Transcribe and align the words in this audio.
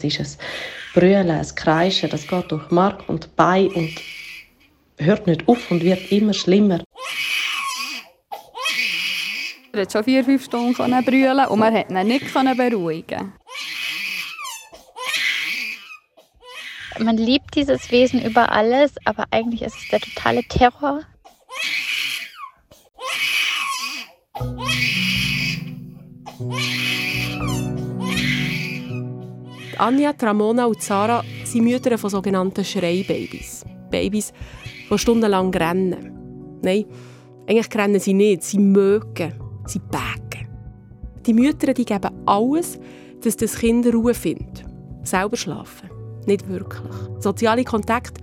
Es 0.00 0.16
ist 0.16 0.38
ein 0.40 0.46
Brüllen, 0.94 1.28
ein 1.28 1.54
Kreischen, 1.56 2.08
das 2.08 2.28
geht 2.28 2.52
durch 2.52 2.70
Mark 2.70 3.08
und 3.08 3.34
Bein 3.34 3.66
und 3.66 3.94
hört 4.96 5.26
nicht 5.26 5.48
auf 5.48 5.72
und 5.72 5.82
wird 5.82 6.12
immer 6.12 6.32
schlimmer. 6.32 6.84
Er 9.72 9.80
konnte 9.80 9.90
schon 9.90 10.04
vier, 10.04 10.24
fünf 10.24 10.44
Stunden 10.44 11.04
brüllen 11.04 11.46
und 11.46 11.58
man 11.58 11.74
konnte 11.74 11.98
ihn 11.98 12.06
nicht 12.06 12.32
beruhigen. 12.32 13.32
Man 17.00 17.16
liebt 17.16 17.56
dieses 17.56 17.90
Wesen 17.90 18.24
über 18.24 18.52
alles, 18.52 18.92
aber 19.04 19.24
eigentlich 19.32 19.62
ist 19.62 19.78
es 19.78 19.88
der 19.88 19.98
totale 19.98 20.44
Terror. 20.44 21.02
Anja, 29.78 30.12
Ramona 30.20 30.66
und 30.66 30.82
Sarah 30.82 31.22
sind 31.44 31.62
Mütter 31.62 31.96
von 31.96 32.10
sogenannten 32.10 32.64
Schreibabys. 32.64 33.64
Babys, 33.90 34.32
die 34.90 34.98
stundenlang 34.98 35.54
rennen. 35.54 36.58
Nein, 36.62 36.84
eigentlich 37.48 37.74
rennen 37.76 38.00
sie 38.00 38.12
nicht, 38.12 38.42
sie 38.42 38.58
mögen, 38.58 39.34
sie 39.66 39.78
bägen. 39.78 40.48
Die 41.24 41.32
Mütter 41.32 41.72
die 41.72 41.84
geben 41.84 42.10
alles, 42.26 42.80
dass 43.22 43.36
das 43.36 43.56
Kind 43.56 43.86
Ruhe 43.94 44.14
findet. 44.14 44.64
Selber 45.04 45.36
schlafen, 45.36 45.88
nicht 46.26 46.48
wirklich. 46.48 46.92
Soziale 47.20 47.62
Kontakt, 47.62 48.18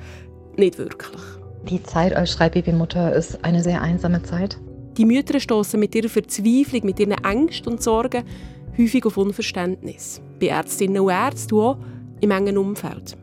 nicht 0.58 0.78
wirklich. 0.78 1.22
Die 1.70 1.82
Zeit 1.82 2.14
als 2.14 2.34
Schreibbabymutter 2.34 3.14
ist 3.14 3.44
eine 3.46 3.64
sehr 3.64 3.82
einsame 3.82 4.22
Zeit. 4.24 4.60
Die 4.98 5.06
Mütter 5.06 5.40
stoßen 5.40 5.80
mit 5.80 5.96
ihrer 5.96 6.10
Verzweiflung, 6.10 6.86
mit 6.86 7.00
ihren 7.00 7.14
Ängsten 7.24 7.74
und 7.74 7.82
Sorgen 7.82 8.24
häufig 8.78 9.06
auf 9.06 9.18
Unverständnis. 9.18 10.22
Bei 10.40 10.48
Ärztinnen 10.48 11.02
und 11.02 11.10
Ärzten 11.10 11.56
auch 11.56 11.78
im 12.22 12.32
engen 12.32 12.58
Umfeld. 12.58 13.18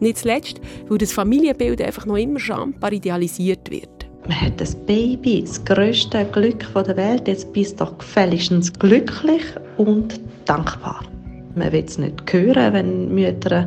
Nicht 0.00 0.18
zuletzt, 0.18 0.60
weil 0.88 0.98
das 0.98 1.12
Familienbild 1.12 1.82
einfach 1.82 2.06
noch 2.06 2.16
immer 2.16 2.38
schambar 2.38 2.92
idealisiert 2.92 3.70
wird. 3.70 4.06
Man 4.26 4.40
hat 4.40 4.60
das 4.60 4.74
Baby, 4.74 5.42
das 5.42 5.64
grösste 5.64 6.24
Glück 6.26 6.66
der 6.74 6.96
Welt. 6.96 7.26
Jetzt 7.26 7.52
bist 7.52 7.80
du 7.80 7.84
doch 7.84 7.98
gefälligstens 7.98 8.72
glücklich 8.72 9.42
und 9.76 10.20
dankbar. 10.44 11.04
Man 11.54 11.72
will 11.72 11.84
es 11.84 11.98
nicht 11.98 12.32
hören, 12.32 12.72
wenn 12.74 13.14
Mütter 13.14 13.66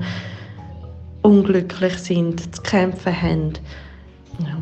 unglücklich 1.23 1.97
sind, 1.97 2.55
zu 2.55 2.61
kämpfen 2.61 3.21
haben. 3.21 3.53
Ja. 4.39 4.57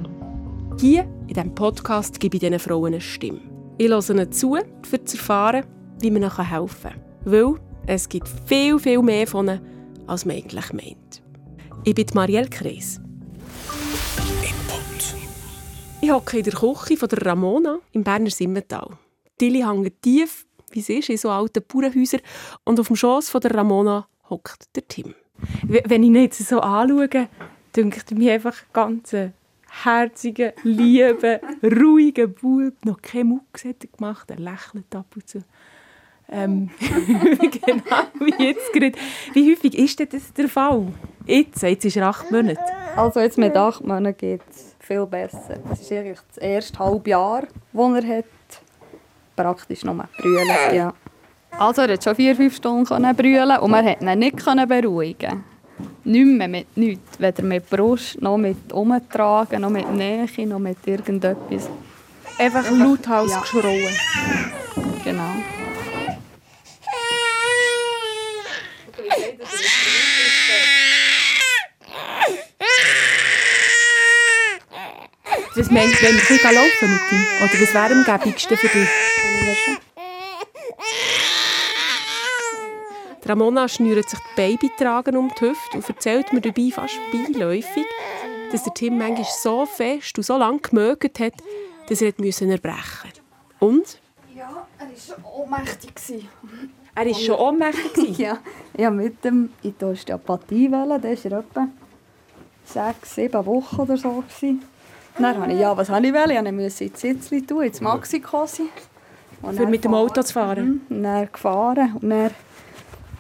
Hier 0.80 1.06
in 1.28 1.34
diesem 1.34 1.54
Podcast 1.54 2.20
gebe 2.20 2.38
ich 2.38 2.42
diesen 2.42 2.60
Frauen 2.60 2.94
eine 2.94 3.02
Stimme. 3.02 3.42
Ich 3.78 3.90
höre 3.90 4.10
ihnen 4.10 4.32
zu, 4.32 4.56
um 4.56 5.06
zu 5.06 5.18
erfahren, 5.18 5.64
wie 6.00 6.12
man 6.12 6.24
ihnen 6.24 6.50
helfen 6.50 6.92
kann. 6.92 7.02
Weil 7.26 7.56
es 7.88 8.08
gibt 8.08 8.30
viel, 8.46 8.80
viel 8.80 9.02
mehr 9.02 9.28
von 9.28 9.48
ihnen, 9.48 9.62
als 10.08 10.26
man 10.26 10.36
eigentlich 10.36 10.74
meint. 10.74 11.22
Ich 11.84 11.96
bin 11.96 12.06
Marielle 12.14 12.50
Kreis. 12.50 13.00
Ich 16.02 16.12
hocke 16.12 16.38
in 16.38 16.44
der 16.44 16.54
Küche 16.54 16.98
von 16.98 17.10
der 17.10 17.26
Ramona 17.26 17.80
im 17.92 18.04
Berner 18.04 18.30
Simmental. 18.30 18.98
Tilly 19.38 19.62
hängt 19.62 20.02
tief, 20.02 20.46
wie 20.72 20.82
sie 20.82 21.00
ist, 21.00 21.10
in 21.10 21.18
so 21.18 21.30
alten 21.30 21.64
Bauernhäusern. 21.68 22.22
Und 22.64 22.80
auf 22.80 22.88
dem 22.88 22.96
Schoss 22.96 23.30
von 23.30 23.42
der 23.42 23.54
Ramona 23.54 24.08
hockt 24.30 24.76
der 24.76 24.88
Tim. 24.88 25.14
Wenn 25.64 26.04
ich 26.04 26.10
ihn 26.10 26.16
jetzt 26.16 26.48
so 26.48 26.60
anschaue, 26.60 27.28
denke 27.76 28.02
ich 28.10 28.18
mir 28.18 28.34
einfach 28.34 28.56
ganz 28.74 29.14
herzigen, 29.84 30.54
lieben, 30.64 31.40
ruhigen 31.64 32.34
Bub. 32.34 32.74
Noch 32.86 33.02
keine 33.02 33.26
Mucks 33.26 33.66
hat 33.66 33.84
er 33.84 33.90
gemacht, 33.90 34.30
er 34.32 34.40
lächelt 34.40 34.96
ab 34.96 35.08
und 35.16 35.28
zu. 35.28 35.44
Ähm, 36.32 36.70
genau 36.80 38.04
wie 38.20 38.44
jetzt 38.44 38.72
gerade. 38.74 38.94
Wie 39.34 39.52
häufig 39.52 39.78
ist 39.78 40.00
das 40.00 40.34
der 40.34 40.48
Fall? 40.48 40.88
Jetzt, 41.26 41.62
jetzt 41.64 41.86
ist 41.86 41.98
er 41.98 42.08
acht 42.08 42.32
Monate. 42.32 42.60
Also 42.96 43.20
jetzt 43.20 43.38
mit 43.38 43.56
acht 43.56 43.84
Monaten 43.84 44.18
geht 44.18 44.42
es 44.50 44.76
viel 44.80 45.06
besser. 45.06 45.58
Das 45.70 45.82
ist 45.82 45.92
eigentlich 45.92 46.20
das 46.28 46.38
erste 46.38 46.80
halbe 46.80 47.10
Jahr, 47.10 47.44
das 47.74 48.04
er 48.04 48.18
hat. 48.18 48.26
Praktisch 49.36 49.84
nur 49.84 50.08
brüllen, 50.18 50.76
ja. 50.76 50.94
Also 51.58 51.82
er 51.82 51.88
konnte 51.88 52.04
schon 52.04 52.16
vier, 52.16 52.36
fünf 52.36 52.56
Stunden 52.56 53.16
brüllen 53.16 53.58
und 53.60 53.72
man 53.72 53.86
konnte 53.86 54.06
ihn 54.06 54.20
nicht 54.20 54.68
beruhigen. 54.68 55.44
Nicht 56.04 56.26
mehr 56.26 56.48
mit 56.48 56.78
nichts. 56.78 57.20
Weder 57.20 57.44
mit 57.44 57.70
Brust, 57.70 58.22
noch 58.22 58.38
mit 58.38 58.72
Umtragen, 58.74 59.62
noch 59.62 59.70
mit 59.70 59.90
Nähe, 59.92 60.28
noch 60.46 60.60
mit 60.60 60.78
irgendetwas. 60.86 61.70
Einfach 62.38 62.70
lauthals 62.72 63.32
ja. 63.32 63.40
geschrauen. 63.40 63.96
Genau. 65.04 65.59
Was 75.60 75.70
meinst 75.72 76.02
du, 76.02 76.06
wenn 76.06 76.16
wir 76.16 76.52
laufen 76.54 76.90
mit 76.90 77.12
ihm? 77.12 77.26
Oder 77.44 77.62
was 77.62 77.74
wäre 77.74 77.92
am 77.92 78.06
gäbigsten 78.06 78.56
für 78.56 78.70
dich? 78.70 78.88
Ramona 83.26 83.68
schnürt 83.68 84.10
sich 84.10 84.20
die 84.20 84.36
Babytragen 84.38 85.18
um 85.18 85.30
die 85.38 85.42
Hüfte 85.42 85.76
und 85.76 85.90
erzählt 85.90 86.32
mir 86.32 86.40
dabei 86.40 86.72
fast 86.72 86.98
beiläufig, 87.12 87.86
dass 88.54 88.64
der 88.64 88.74
Tim 88.74 88.98
manchmal 88.98 89.28
so 89.38 89.66
fest 89.66 90.18
und 90.18 90.24
so 90.24 90.38
lange 90.38 90.60
gemögt 90.60 91.20
hat, 91.20 91.34
dass 91.90 92.02
er 92.02 92.14
erbrechen 92.18 92.24
musste. 92.30 93.22
Und? 93.60 94.00
Ja, 94.34 94.66
er 94.78 94.86
war 94.86 94.96
schon 94.96 95.26
ohnmächtig. 95.26 96.30
Er 96.96 97.06
war 97.06 97.14
schon 97.14 97.36
ohnmächtig? 97.36 98.18
ja, 98.18 98.38
ja, 98.78 98.90
mit 98.90 99.26
dem 99.26 99.52
in 99.62 99.76
die 99.78 99.86
Osteopathie 99.86 100.70
der 100.70 100.88
war 100.88 101.04
etwa 101.04 101.68
sechs, 102.64 103.16
sieben 103.16 103.46
Wochen 103.46 103.76
oder 103.76 103.98
so. 103.98 104.24
Gewesen. 104.26 104.64
Dann 105.20 105.42
habe 105.42 105.52
ich, 105.52 105.60
ja, 105.60 105.76
was 105.76 105.90
habe 105.90 106.06
ich 106.06 106.14
wollen? 106.14 106.46
Ich 106.46 106.52
musste 106.52 106.86
ins 106.86 107.02
Sitzli 107.02 107.46
tun, 107.46 107.64
ins 107.64 107.82
Maxiko 107.82 108.46
sein. 108.46 108.70
Für 109.56 109.66
mit 109.66 109.84
dem 109.84 109.94
Auto 109.94 110.22
zu 110.22 110.34
fahren? 110.34 110.82
Mhm, 110.90 111.04
dann 111.04 111.30
gefahren 111.32 111.96
und 112.02 112.10
dann 112.10 112.32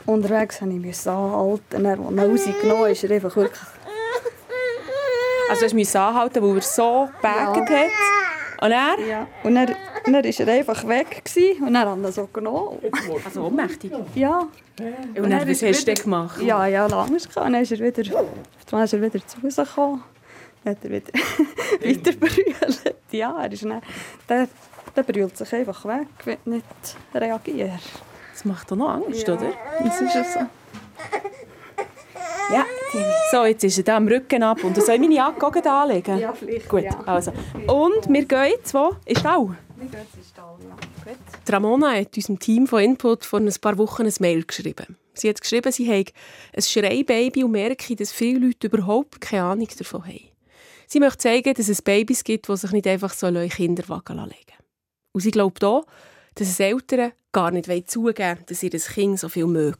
unterwegs 0.05 0.61
musste 0.61 0.89
ich 0.89 1.07
anhalten. 1.07 1.83
Dann, 1.83 1.85
als 1.87 2.17
er 2.17 2.29
rausgenommen 2.29 2.91
ist, 2.91 3.03
er 3.03 3.11
einfach 3.11 3.35
wirklich... 3.35 3.61
Also 5.49 5.67
du 5.67 5.75
musst 5.75 5.95
anhalten, 5.95 6.43
weil 6.43 6.55
er 6.57 6.61
so 6.61 7.09
gebägt 7.21 7.69
ja. 7.69 7.77
hat? 7.77 8.61
Und 8.61 8.71
er? 8.71 9.07
Ja. 9.07 9.27
Und 9.43 9.55
dann, 9.55 9.75
dann 10.05 10.13
war 10.13 10.23
er 10.23 10.47
einfach 10.53 10.87
weg 10.87 11.23
gewesen, 11.23 11.63
und 11.63 11.73
dann 11.73 11.87
haben 11.87 12.01
wir 12.01 12.11
so 12.11 12.27
genommen. 12.31 12.77
Also 13.25 13.43
ohnmächtig? 13.43 13.91
Ja. 14.15 14.47
Und, 14.79 15.23
und 15.23 15.29
dann, 15.29 15.49
was 15.49 15.63
hast 15.63 15.87
du 15.87 15.93
gemacht? 15.93 16.41
Ja, 16.41 16.67
ja, 16.67 16.85
lange 16.87 17.15
ist 17.15 17.29
Dann 17.35 17.55
ist 17.55 17.71
er 17.71 17.79
wieder, 17.79 18.03
dann 18.69 18.83
ist 18.83 18.93
er 18.93 19.01
wieder 19.01 19.25
zu 19.25 19.41
Hause 19.41 19.63
gekommen 19.63 20.03
hat 20.65 20.77
er 20.83 20.89
wieder 20.89 21.13
weiter 21.83 22.11
brüllt. 22.13 22.95
Ja, 23.11 23.41
er 23.41 23.51
ist 23.51 23.63
nicht, 23.63 23.81
der, 24.27 24.47
der 24.95 25.03
brüllt 25.03 25.37
sich 25.37 25.53
einfach 25.53 25.85
weg, 25.85 26.07
wird 26.25 26.47
nicht 26.47 26.65
reagieren. 27.13 27.79
Das 28.33 28.45
macht 28.45 28.71
doch 28.71 28.77
noch 28.77 28.89
Angst, 28.89 29.27
ja. 29.27 29.33
oder? 29.33 29.51
Das 29.83 30.01
ist 30.01 30.15
es 30.15 30.33
so. 30.33 30.39
Ja, 32.51 32.65
so, 33.31 33.45
jetzt 33.45 33.63
ist 33.63 33.77
er 33.77 33.83
da 33.83 33.97
am 33.97 34.07
Rücken 34.07 34.41
ab. 34.41 34.63
Und 34.63 34.75
soll 34.81 34.95
ich 34.95 35.01
meine 35.01 35.15
Jacke 35.15 35.69
anlegen? 35.69 36.17
Ja, 36.17 36.33
vielleicht. 36.33 36.67
Gut, 36.67 36.83
ja. 36.83 36.99
also. 37.05 37.31
Und 37.67 38.11
wir 38.11 38.25
gehen 38.25 38.53
jetzt 38.57 38.73
wo? 38.73 38.95
In 39.05 39.15
Stall? 39.15 39.55
Wir 39.75 39.87
gehen 39.87 39.99
jetzt 40.01 40.15
in 40.15 40.23
Stall, 40.23 40.57
ja. 40.67 40.75
Gut. 41.11 41.53
Ramona 41.53 41.91
hat 41.91 42.15
unserem 42.15 42.39
Team 42.39 42.65
von 42.65 42.81
Input 42.81 43.25
vor 43.25 43.39
ein 43.39 43.53
paar 43.61 43.77
Wochen 43.77 44.03
ein 44.03 44.13
Mail 44.19 44.43
geschrieben. 44.43 44.97
Sie 45.13 45.29
hat 45.29 45.41
geschrieben, 45.41 45.71
sie 45.71 45.87
habe 45.91 46.11
ein 46.55 46.61
Schreibaby 46.61 47.43
und 47.43 47.51
merke, 47.51 47.95
dass 47.95 48.11
viele 48.11 48.47
Leute 48.47 48.67
überhaupt 48.67 49.21
keine 49.21 49.43
Ahnung 49.43 49.67
davon 49.77 50.05
haben. 50.05 50.28
Sie 50.91 50.99
möchte 50.99 51.19
zeigen, 51.19 51.53
dass 51.53 51.69
es 51.69 51.83
Babys 51.83 52.23
gibt, 52.23 52.49
die 52.49 52.57
sich 52.57 52.71
nicht 52.71 52.87
einfach 52.87 53.13
so 53.13 53.27
in 53.27 53.49
Kinderwagen 53.49 54.17
legen 54.17 54.57
Und 55.11 55.21
sie 55.21 55.29
glaubt 55.29 55.63
auch, 55.63 55.85
dass 56.33 56.49
es 56.49 56.59
Eltern 56.59 57.11
gar 57.31 57.51
nicht 57.51 57.67
zugeben 57.91 58.17
wollen, 58.17 58.45
dass 58.47 58.63
ihr 58.63 58.71
das 58.71 58.87
Kind 58.87 59.19
so 59.19 59.29
viel 59.29 59.45
mögen. 59.45 59.77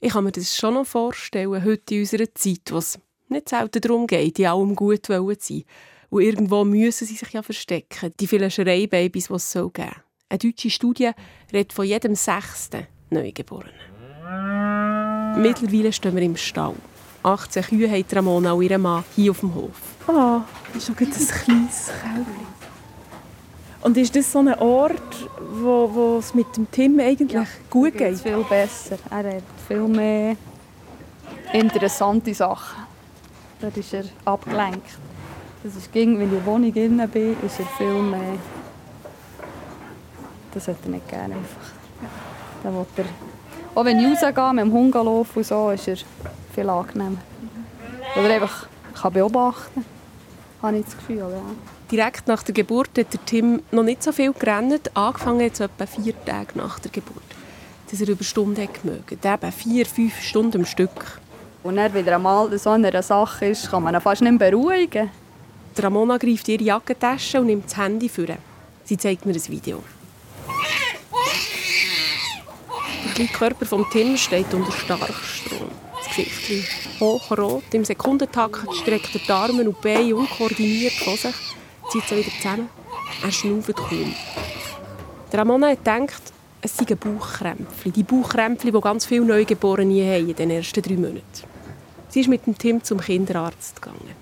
Ich 0.00 0.12
kann 0.12 0.24
mir 0.24 0.32
das 0.32 0.54
schon 0.54 0.74
noch 0.74 0.86
vorstellen, 0.86 1.64
heute 1.64 1.94
in 1.94 2.00
unserer 2.00 2.34
Zeit, 2.34 2.70
wo 2.70 2.76
es 2.76 2.98
nicht 3.28 3.48
selten 3.48 3.80
darum 3.80 4.06
geht, 4.06 4.38
in 4.38 4.46
allem 4.46 4.76
gut 4.76 5.06
zu 5.06 5.12
sein. 5.12 5.64
Und 6.10 6.22
irgendwo 6.22 6.62
müssen 6.64 7.06
sie 7.06 7.14
sich 7.14 7.32
ja 7.32 7.42
verstecken, 7.42 8.12
die 8.20 8.26
vielen 8.26 8.50
Schreibabys, 8.50 9.28
die 9.28 9.34
es 9.34 9.50
so 9.50 9.70
geben 9.70 9.94
Eine 10.28 10.38
deutsche 10.40 10.68
Studie 10.68 11.12
redet 11.52 11.72
von 11.72 11.86
jedem 11.86 12.14
sechsten 12.14 12.86
Neugeborenen. 13.08 13.72
Mittlerweile 15.40 15.92
stehen 15.92 16.14
wir 16.14 16.22
im 16.22 16.36
Stall. 16.36 16.76
18 17.22 17.62
Kühe 17.62 17.90
hat 17.90 18.14
Ramona 18.14 18.52
und 18.52 18.62
ihr 18.62 18.78
Mann 18.78 19.04
hier 19.14 19.30
auf 19.30 19.40
dem 19.40 19.54
Hof. 19.54 19.70
Ah, 20.06 20.38
oh, 20.38 20.42
das 20.72 20.82
ist 20.82 20.86
schon 20.86 20.96
ein 20.98 21.10
kleines 21.10 21.86
Kälbchen. 21.86 22.50
Und 23.82 23.96
ist 23.96 24.14
das 24.14 24.30
so 24.30 24.40
ein 24.40 24.54
Ort, 24.58 25.28
wo, 25.54 25.90
wo 25.92 26.18
es 26.18 26.34
mit 26.34 26.54
dem 26.56 26.70
Tim 26.70 27.00
eigentlich 27.00 27.32
ja, 27.32 27.46
gut 27.70 27.96
geht? 27.96 28.18
viel 28.18 28.44
besser. 28.48 28.98
Er 29.10 29.36
hat 29.36 29.42
viel 29.66 29.88
mehr 29.88 30.36
interessante 31.52 32.34
Sachen. 32.34 32.84
Da 33.60 33.68
ist 33.68 33.94
er 33.94 34.04
abgelenkt. 34.24 34.98
Das 35.62 35.76
ist 35.76 35.92
gegen, 35.92 36.18
wenn 36.18 36.28
ich 36.28 36.32
in 36.32 36.38
der 36.38 36.46
Wohnung 36.46 36.74
innen 36.74 37.08
bin, 37.08 37.36
ist 37.44 37.58
er 37.58 37.66
viel 37.78 38.02
mehr... 38.02 38.38
Das 40.52 40.68
hat 40.68 40.76
er 40.84 40.90
nicht 40.90 41.08
gerne 41.08 41.34
einfach. 41.34 41.70
Da 42.62 42.72
will 42.72 42.86
er 42.96 43.04
Auch 43.74 43.84
wenn 43.84 43.98
ich 44.00 44.22
rausgehe 44.22 44.52
mit 44.52 44.64
dem 44.64 44.72
Hund 44.72 44.94
laufen 44.94 45.38
und 45.38 45.46
so, 45.46 45.70
ist 45.70 45.88
er 45.88 45.96
viel 46.50 46.68
angenehmer. 46.68 47.18
Oder 48.16 48.34
einfach 48.34 48.66
kann 48.94 49.12
beobachten 49.12 49.84
habe 50.62 50.78
ich 50.78 50.84
das 50.84 50.96
Gefühl. 50.96 51.18
Ja. 51.18 51.42
Direkt 51.90 52.28
nach 52.28 52.42
der 52.42 52.54
Geburt 52.54 52.90
hat 52.98 53.12
der 53.12 53.24
Tim 53.24 53.62
noch 53.70 53.82
nicht 53.82 54.02
so 54.02 54.12
viel 54.12 54.32
gerannt, 54.32 54.90
angefangen 54.94 55.40
jetzt 55.40 55.60
etwa 55.60 55.86
vier 55.86 56.14
Tage 56.24 56.56
nach 56.56 56.78
der 56.78 56.90
Geburt. 56.90 57.22
Dass 57.90 58.00
er 58.00 58.08
über 58.08 58.22
Stunden 58.22 58.68
gemögt. 58.72 59.24
Eben 59.24 59.52
vier, 59.52 59.86
fünf 59.86 60.20
Stunden 60.20 60.58
am 60.58 60.66
Stück. 60.66 61.20
Und 61.62 61.78
er 61.78 61.92
wieder 61.92 62.14
einmal 62.14 62.56
so 62.58 62.70
eine 62.70 63.02
Sache 63.02 63.46
ist, 63.46 63.70
kann 63.70 63.82
man 63.82 63.94
ihn 63.94 64.00
fast 64.00 64.22
nicht 64.22 64.38
mehr 64.38 64.50
beruhigen. 64.50 65.10
Ramona 65.76 66.18
greift 66.18 66.48
ihre 66.48 66.62
Jackentasche 66.62 67.40
und 67.40 67.46
nimmt 67.46 67.64
das 67.66 67.76
Handy 67.76 68.08
vor. 68.08 68.26
Sie 68.84 68.96
zeigt 68.96 69.24
mir 69.24 69.32
ein 69.32 69.48
Video. 69.48 69.82
Der 73.04 73.12
kleine 73.14 73.30
Körper 73.30 73.66
von 73.66 73.86
Tim 73.90 74.16
steht 74.16 74.52
unter 74.52 74.72
Starkstrom. 74.72 75.70
Gesicht 76.16 77.00
hochrot. 77.00 77.62
Im 77.72 77.84
Sekundentakt 77.84 78.74
streckt 78.74 79.14
er 79.14 79.20
die 79.20 79.30
Arme 79.30 79.64
und 79.64 79.76
die 79.76 79.82
Beine 79.82 80.16
unkoordiniert 80.16 80.92
von 80.92 81.16
sich, 81.16 81.34
zieht 81.90 82.04
sie 82.08 82.16
wieder 82.16 82.30
zusammen. 82.36 82.68
Er 83.22 83.32
schnauft 83.32 83.76
kaum. 83.76 84.14
Ramona 85.32 85.68
hat 85.68 85.78
gedacht, 85.78 86.22
es 86.62 86.76
seien 86.76 86.98
Bauchkrämpfe. 86.98 87.90
Die 87.90 88.02
Bauchkrämpfe, 88.02 88.70
die 88.70 88.80
ganz 88.80 89.06
viele 89.06 89.24
Neugeborene 89.24 90.14
haben 90.14 90.28
in 90.28 90.36
den 90.36 90.50
ersten 90.50 90.82
drei 90.82 90.94
Monaten. 90.94 91.22
Sie 92.08 92.20
ist 92.20 92.28
mit 92.28 92.46
dem 92.46 92.58
Tim 92.58 92.82
zum 92.82 93.00
Kinderarzt 93.00 93.80
gegangen. 93.80 94.14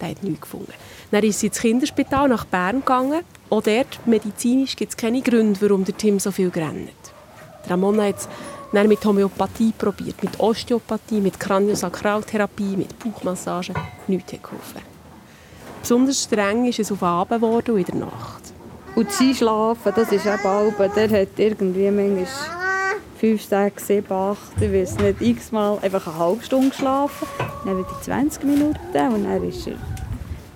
Der 0.00 0.10
hat 0.10 0.22
nichts 0.22 0.42
gefunden. 0.42 0.72
Dann 1.10 1.24
ist 1.24 1.40
sie 1.40 1.46
ins 1.46 1.60
Kinderspital 1.60 2.28
nach 2.28 2.44
Bern 2.44 2.80
gegangen. 2.80 3.22
Auch 3.48 3.62
dort, 3.62 4.06
medizinisch, 4.06 4.76
gibt 4.76 4.90
es 4.90 4.96
keine 4.96 5.22
Gründe, 5.22 5.60
warum 5.62 5.84
der 5.84 5.96
Tim 5.96 6.18
so 6.18 6.30
viel 6.30 6.48
rennt. 6.48 6.90
Ramona 7.68 8.04
hat 8.04 8.28
dann 8.74 8.88
mit 8.88 9.04
Homöopathie 9.04 9.72
probiert, 9.76 10.22
mit 10.22 10.38
Osteopathie, 10.40 11.20
mit 11.20 11.38
Kraniosakraltherapie, 11.38 12.76
mit 12.76 12.98
Bauchmassage. 12.98 13.74
Nichts 14.06 14.32
hat 14.32 14.42
geholfen. 14.42 14.80
Besonders 15.80 16.22
streng 16.22 16.64
ist 16.66 16.78
es 16.78 16.90
auf 16.90 17.02
Abend 17.02 17.42
geworden 17.42 17.76
in 17.76 17.84
der 17.84 17.94
Nacht. 17.96 18.42
Und 18.94 19.10
sie 19.12 19.34
schlafen, 19.34 19.92
das 19.94 20.10
ist 20.12 20.24
eben 20.24 20.46
Alben, 20.46 20.90
der 20.94 21.22
hat 21.22 21.28
irgendwie 21.36 21.90
manchmal 21.90 22.26
fünf, 23.18 23.42
sechs, 23.42 23.86
sieben, 23.86 24.12
acht, 24.12 24.60
ich 24.60 24.72
weiß 24.72 24.98
nicht, 24.98 25.20
x-mal 25.20 25.78
einfach 25.82 26.06
eine 26.06 26.18
halbe 26.18 26.44
Stunde 26.44 26.70
geschlafen, 26.70 27.26
dann 27.64 27.78
wieder 27.78 28.00
20 28.02 28.44
Minuten 28.44 28.78
und 28.78 28.94
dann 28.94 29.24
war 29.24 29.32
er 29.32 29.76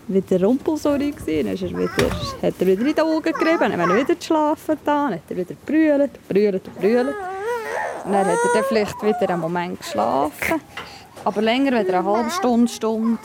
wieder 0.08 0.44
Rumpelsori 0.44 1.10
gewesen, 1.10 1.46
dann 1.46 1.54
ist 1.54 1.62
er 1.62 1.70
wieder, 1.70 2.10
hat 2.42 2.54
er 2.58 2.66
wieder 2.66 2.86
in 2.86 2.94
die 2.94 3.00
Augen 3.00 3.22
gerieben, 3.22 3.58
dann 3.58 3.72
hat 3.72 3.90
er 3.90 3.96
wieder 3.96 4.14
geschlafen, 4.14 4.76
dann 4.84 5.14
hat 5.14 5.22
er 5.28 5.36
wieder 5.36 5.54
brüllt, 5.66 6.28
brüllt, 6.28 6.74
brüllt. 6.80 7.14
Dann 8.10 8.26
hat 8.26 8.26
er 8.26 8.52
dann 8.54 8.64
vielleicht 8.64 9.02
wieder 9.02 9.28
einen 9.28 9.40
Moment 9.40 9.80
geschlafen, 9.80 10.60
aber 11.24 11.42
länger 11.42 11.78
wieder 11.78 11.98
eine 11.98 12.10
halbe 12.10 12.30
Stunde, 12.30 12.68
Stunde 12.68 13.18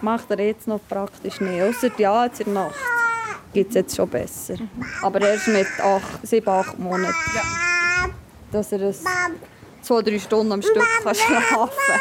macht 0.00 0.30
er 0.30 0.40
jetzt 0.40 0.68
noch 0.68 0.80
praktisch 0.88 1.40
nicht, 1.40 1.62
außer 1.62 1.90
ja, 1.98 2.24
jetzt 2.26 2.40
in 2.40 2.54
der 2.54 2.64
Nacht 2.64 2.76
geht 3.52 3.68
es 3.70 3.74
jetzt 3.74 3.96
schon 3.96 4.08
besser. 4.08 4.54
Aber 5.02 5.20
erst 5.20 5.48
mit 5.48 5.66
acht, 5.82 6.26
sieben, 6.26 6.48
acht 6.48 6.78
Monaten. 6.78 7.14
Dass 8.52 8.72
er 8.72 8.78
das 8.78 9.02
zwei, 9.82 10.02
drei 10.02 10.18
Stunden 10.18 10.52
am 10.52 10.62
Stück 10.62 10.84
kann 11.02 11.14
schlafen 11.14 11.68
kann. 11.86 12.00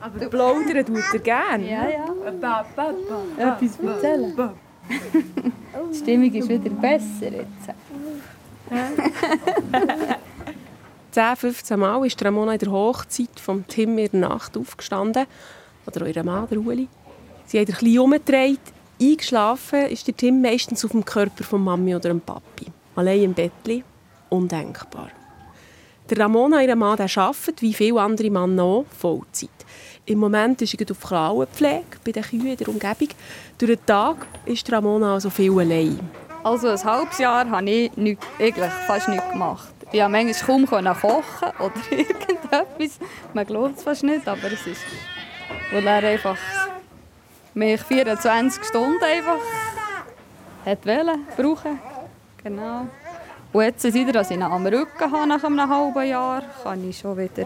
Aber 0.00 0.26
plaudern 0.26 0.84
tut 0.84 1.04
er 1.12 1.18
gerne. 1.20 1.70
Ja, 1.70 1.88
ja. 1.88 2.04
Etwas 3.38 3.78
erzählen. 3.78 4.50
Die 5.92 5.98
Stimmung 5.98 6.32
ist 6.34 6.48
wieder 6.48 6.70
besser 6.70 7.30
jetzt. 7.30 7.68
10, 11.10 11.36
15 11.36 11.78
Mal 11.78 12.04
ist 12.06 12.24
Ramona 12.24 12.54
in 12.54 12.58
der 12.58 12.72
Hochzeit 12.72 13.38
vom 13.40 13.66
Tim 13.68 13.98
in 13.98 14.10
der 14.12 14.20
Nacht 14.28 14.56
aufgestanden. 14.56 15.26
Oder 15.86 16.06
ihre 16.06 16.24
Mann, 16.24 16.48
der 16.48 16.58
Ueli. 16.58 16.88
Sie 17.46 17.60
hat 17.60 17.68
ein 17.68 17.74
bisschen 17.74 17.98
umgedreht, 17.98 18.60
Eingeschlafen 19.00 19.86
ist 19.86 20.06
der 20.06 20.16
Tim 20.16 20.40
meistens 20.40 20.84
auf 20.84 20.92
dem 20.92 21.04
Körper 21.04 21.44
von 21.44 21.62
Mami 21.62 21.94
oder 21.94 22.08
dem 22.08 22.20
Papi. 22.20 22.66
Allein 22.94 23.22
im 23.22 23.34
Bettli. 23.34 23.82
Undenkbar. 24.30 25.10
Der 26.08 26.18
Ramona, 26.18 26.62
ihr 26.62 26.76
Mann, 26.76 26.96
der 26.96 27.08
arbeitet, 27.16 27.60
wie 27.62 27.74
viele 27.74 28.00
andere 28.00 28.30
Männer 28.30 28.62
auch, 28.62 28.86
Vollzeit. 28.96 29.50
Im 30.06 30.18
Moment 30.18 30.60
ist 30.62 30.74
er 30.74 30.90
auf 30.90 31.00
Klauenpflege 31.00 31.84
bei 32.04 32.12
den 32.12 32.22
Kühen 32.22 32.46
in 32.46 32.56
der 32.56 32.68
Umgebung. 32.68 33.08
Durch 33.58 33.76
den 33.76 33.86
Tag 33.86 34.26
ist 34.44 34.70
Ramona 34.70 35.14
also 35.14 35.30
viel 35.30 35.58
allein. 35.58 35.98
Also 36.44 36.68
ein 36.68 36.84
halbes 36.84 37.18
Jahr 37.18 37.50
habe 37.50 37.70
ich 37.70 37.96
nicht, 37.96 38.22
eigentlich 38.38 38.70
fast 38.86 39.08
nichts 39.08 39.30
gemacht. 39.30 39.72
Ich 39.90 40.00
konnte 40.00 40.24
manchmal 40.24 40.66
kaum 40.66 40.66
kochen 41.00 41.48
oder 41.58 41.72
irgendetwas. 41.90 42.98
Man 43.32 43.46
glaubt 43.46 43.78
es 43.78 43.82
fast 43.82 44.02
nicht, 44.02 44.28
aber 44.28 44.52
es 44.52 44.66
ist... 44.66 44.82
Weil 45.72 45.86
er 45.86 46.08
einfach 46.10 46.36
mich 47.54 47.80
24 47.80 48.62
Stunden 48.64 49.02
einfach 49.02 49.40
hat 50.64 50.86
wollen, 50.86 51.26
brauchen. 51.36 51.78
Genau. 52.42 52.86
Und 53.52 53.62
jetzt, 53.62 53.82
seit 53.82 53.94
ich 53.94 54.30
ihn 54.30 54.42
am 54.42 54.66
Rücken 54.66 55.12
habe, 55.12 55.26
nach 55.26 55.42
einem 55.42 55.68
halben 55.68 56.08
Jahr, 56.08 56.42
kann 56.62 56.88
ich 56.88 56.98
schon 56.98 57.16
wieder 57.16 57.44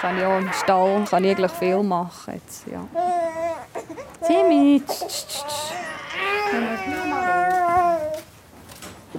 kann 0.00 0.18
ich 0.18 0.24
auch 0.24 0.38
im 0.38 0.52
Stall 0.52 1.04
kann 1.08 1.24
ich 1.24 1.30
eigentlich 1.30 1.52
viel 1.52 1.82
machen. 1.82 2.34
Jetzt, 2.34 2.66
ja. 2.66 2.86
Timmy! 4.26 4.82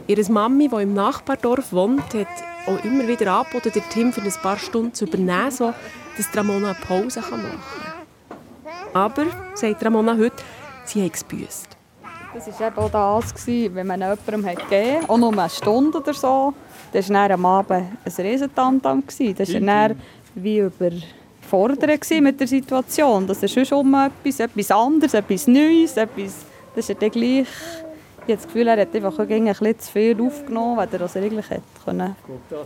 Ihre 0.07 0.31
Mami, 0.31 0.69
die 0.69 0.83
im 0.83 0.93
Nachbardorf 0.93 1.73
wohnt, 1.73 2.13
hat 2.13 2.27
auch 2.65 2.83
immer 2.85 3.05
wieder 3.05 3.33
angeboten, 3.33 3.71
den 3.75 3.83
Tim 3.89 4.13
für 4.13 4.21
ein 4.21 4.33
paar 4.41 4.57
Stunden 4.57 4.93
zu 4.93 5.05
übernehmen, 5.05 5.51
so 5.51 5.73
dass 6.15 6.35
Ramona 6.35 6.69
eine 6.69 6.77
Pause 6.79 7.19
machen 7.19 7.41
kann. 7.41 8.93
Aber, 8.93 9.25
sagt 9.53 9.85
Ramona 9.85 10.15
heute, 10.17 10.37
sie 10.85 11.03
hat 11.03 11.29
gebüßt. 11.29 11.67
Das 12.33 12.59
war 12.59 12.67
eben 12.67 12.77
auch 12.77 13.21
das, 13.21 13.47
wenn 13.47 13.87
man 13.87 13.99
jemandem 13.99 14.43
gegeben 14.43 15.01
hat, 15.01 15.09
auch 15.09 15.17
nur 15.17 15.33
eine 15.33 15.49
Stunde 15.49 15.97
oder 15.97 16.13
so, 16.13 16.53
das 16.93 17.09
war 17.09 17.29
am 17.29 17.45
Abend 17.45 17.71
ein 18.05 18.25
Riesentantam. 18.25 19.03
Das 19.05 19.19
war 19.19 19.59
dann 19.59 20.01
wie 20.35 20.59
überfordert 20.59 22.09
mit 22.21 22.39
der 22.39 22.47
Situation. 22.47 23.27
Das 23.27 23.43
ist 23.43 23.67
schon 23.67 23.79
um 23.79 23.93
etwas, 23.93 24.39
etwas 24.39 24.71
anderes, 24.71 25.13
etwas 25.13 25.47
Neues, 25.47 25.97
etwas, 25.97 26.45
das 26.73 26.89
ist 26.89 27.01
dann 27.01 27.11
gleich... 27.11 27.47
Ich 28.27 28.33
habe 28.33 28.43
das 28.43 28.47
Gefühl, 28.47 28.67
er 28.67 28.81
hat 28.81 28.93
einfach 28.93 29.19
ein 29.19 29.45
bisschen 29.45 29.79
zu 29.79 29.89
viel 29.89 30.21
aufgenommen, 30.21 30.75
weil 30.75 30.89
er 30.91 30.99
das 30.99 31.15
eigentlich 31.15 31.49
hätte 31.49 31.63
können 31.85 32.13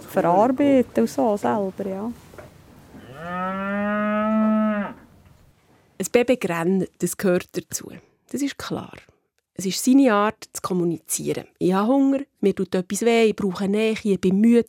verarbeiten 0.09 1.03
und 1.03 1.07
so 1.07 1.37
selber, 1.37 1.87
ja. 1.87 2.11
Ein 5.99 6.05
Baby 6.11 6.39
rennt, 6.47 6.89
das 6.97 7.15
gehört 7.15 7.49
dazu. 7.55 7.91
Das 8.31 8.41
ist 8.41 8.57
klar. 8.57 8.95
Es 9.53 9.67
ist 9.67 9.85
seine 9.85 10.11
Art 10.11 10.49
zu 10.51 10.63
kommunizieren. 10.63 11.45
Ich 11.59 11.73
habe 11.73 11.93
Hunger, 11.93 12.21
mir 12.39 12.55
tut 12.55 12.73
etwas 12.73 13.03
weh, 13.03 13.25
ich 13.25 13.35
brauche 13.35 13.67
Nähe, 13.67 13.95
ich 14.01 14.19
bin 14.19 14.41
müde. 14.41 14.67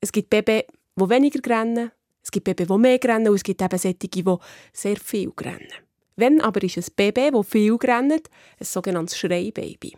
Es 0.00 0.12
gibt 0.12 0.30
Babys, 0.30 0.62
die 0.94 1.10
weniger 1.10 1.50
rennen, 1.50 1.90
es 2.22 2.30
gibt 2.30 2.44
Babys, 2.44 2.68
die 2.68 2.78
mehr 2.78 3.00
rennen 3.02 3.26
und 3.26 3.34
es 3.34 3.42
gibt 3.42 3.60
eben 3.60 3.76
solche, 3.76 3.96
die 3.98 4.36
sehr 4.72 4.96
viel 4.98 5.32
rennen. 5.40 5.66
Wenn 6.14 6.40
aber 6.40 6.62
ist 6.62 6.76
ein 6.76 6.84
Baby, 6.94 7.32
das 7.32 7.48
viel 7.48 7.74
rennt, 7.74 8.30
ein 8.60 8.64
sogenanntes 8.64 9.18
Schreibaby. 9.18 9.96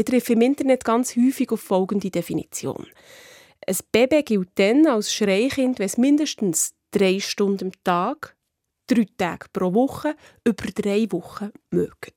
Ich 0.00 0.06
treffe 0.06 0.32
im 0.32 0.40
Internet 0.40 0.82
ganz 0.82 1.14
häufig 1.14 1.52
auf 1.52 1.60
folgende 1.60 2.10
Definition. 2.10 2.86
Ein 3.66 3.76
Baby 3.92 4.22
gilt 4.22 4.48
dann 4.54 4.86
als 4.86 5.12
Schreikind, 5.12 5.78
wenn 5.78 5.84
es 5.84 5.98
mindestens 5.98 6.72
drei 6.90 7.20
Stunden 7.20 7.66
am 7.66 7.72
Tag 7.84 8.34
drei 8.86 9.06
Tage 9.18 9.48
pro 9.52 9.74
Woche 9.74 10.16
über 10.42 10.64
drei 10.74 11.06
Wochen 11.10 11.50
mögen. 11.70 12.14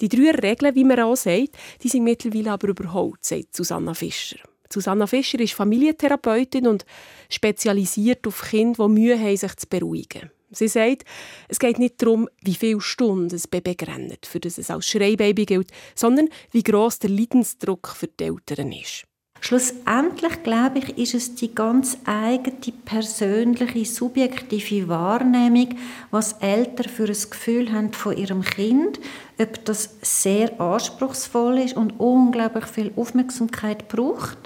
Die 0.00 0.08
drei 0.08 0.30
Regeln, 0.30 0.74
wie 0.74 0.84
man 0.84 1.00
auch 1.00 1.16
sagt, 1.16 1.58
die 1.82 1.88
sind 1.90 2.04
mittlerweile 2.04 2.52
aber 2.52 2.68
überholt, 2.68 3.22
sagt 3.22 3.54
Susanna 3.54 3.92
Fischer. 3.92 4.38
Susanna 4.72 5.06
Fischer 5.06 5.38
ist 5.40 5.52
Familientherapeutin 5.52 6.66
und 6.66 6.86
spezialisiert 7.28 8.26
auf 8.26 8.40
Kinder, 8.40 8.86
die 8.88 8.94
Mühe 8.94 9.20
haben, 9.20 9.36
sich 9.36 9.54
zu 9.56 9.66
beruhigen. 9.68 10.30
Sie 10.50 10.68
sagt, 10.68 11.04
es 11.48 11.58
geht 11.58 11.78
nicht 11.78 12.00
darum, 12.00 12.28
wie 12.42 12.54
viele 12.54 12.80
Stunden 12.80 13.34
ein 13.34 13.42
Baby 13.50 13.76
rennt, 13.84 14.26
für 14.26 14.40
das 14.40 14.58
es 14.58 14.70
als 14.70 14.86
Schreibaby 14.86 15.44
gilt, 15.44 15.70
sondern 15.94 16.28
wie 16.52 16.62
gross 16.62 16.98
der 16.98 17.10
Leidensdruck 17.10 17.88
für 17.88 18.06
die 18.06 18.24
Eltern 18.24 18.72
ist. 18.72 19.06
Schlussendlich, 19.40 20.42
glaube 20.42 20.78
ich, 20.78 20.98
ist 20.98 21.14
es 21.14 21.34
die 21.34 21.54
ganz 21.54 21.98
eigene, 22.04 22.56
persönliche, 22.84 23.84
subjektive 23.84 24.88
Wahrnehmung, 24.88 25.68
was 26.10 26.32
Eltern 26.34 26.88
für 26.88 27.04
ein 27.04 27.30
Gefühl 27.30 27.72
haben 27.72 27.92
von 27.92 28.16
ihrem 28.16 28.42
Kind, 28.42 28.98
ob 29.38 29.64
das 29.64 29.90
sehr 30.00 30.60
anspruchsvoll 30.60 31.58
ist 31.58 31.76
und 31.76 32.00
unglaublich 32.00 32.64
viel 32.64 32.92
Aufmerksamkeit 32.96 33.88
braucht, 33.88 34.38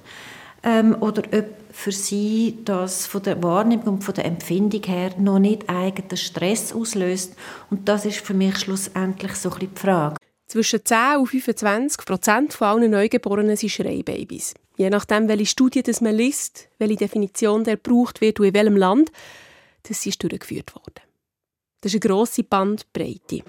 ähm, 0.63 0.97
oder 1.01 1.23
ob 1.33 1.47
für 1.81 1.93
sie 1.93 2.59
das 2.65 3.07
von 3.07 3.23
der 3.23 3.43
Wahrnehmung 3.43 3.89
und 3.89 4.05
von 4.05 4.15
der 4.15 4.27
Empfindung 4.27 4.83
her 4.83 5.15
noch 5.19 5.39
nicht 5.39 5.69
eigenen 5.69 6.17
Stress 6.17 6.75
auslöst. 6.75 7.35
Und 7.71 7.89
das 7.89 8.05
ist 8.05 8.21
für 8.21 8.35
mich 8.35 8.59
schlussendlich 8.59 9.35
so 9.35 9.49
ein 9.49 9.59
bisschen 9.59 9.75
die 9.75 9.81
Frage. 9.81 10.17
Zwischen 10.47 10.85
10 10.85 11.17
und 11.19 11.27
25 11.29 12.05
Prozent 12.05 12.53
von 12.53 12.69
allen 12.69 12.91
Neugeborenen 12.91 13.57
sind 13.57 13.71
Schreibabys. 13.71 14.55
Je 14.77 14.91
nachdem, 14.91 15.29
welche 15.29 15.47
Studie 15.47 15.83
das 15.83 16.01
man 16.01 16.15
liest, 16.15 16.69
welche 16.79 16.97
Definition 16.97 17.65
der 17.65 17.77
gebraucht 17.77 18.21
wird 18.21 18.41
und 18.41 18.47
in 18.47 18.55
welchem 18.55 18.77
Land, 18.77 19.11
das 19.85 20.05
ist 20.05 20.23
durchgeführt 20.23 20.75
worden. 20.75 21.01
Das 21.81 21.95
ist 21.95 22.05
eine 22.05 22.13
grosse 22.13 22.43
Bandbreite. 22.45 23.43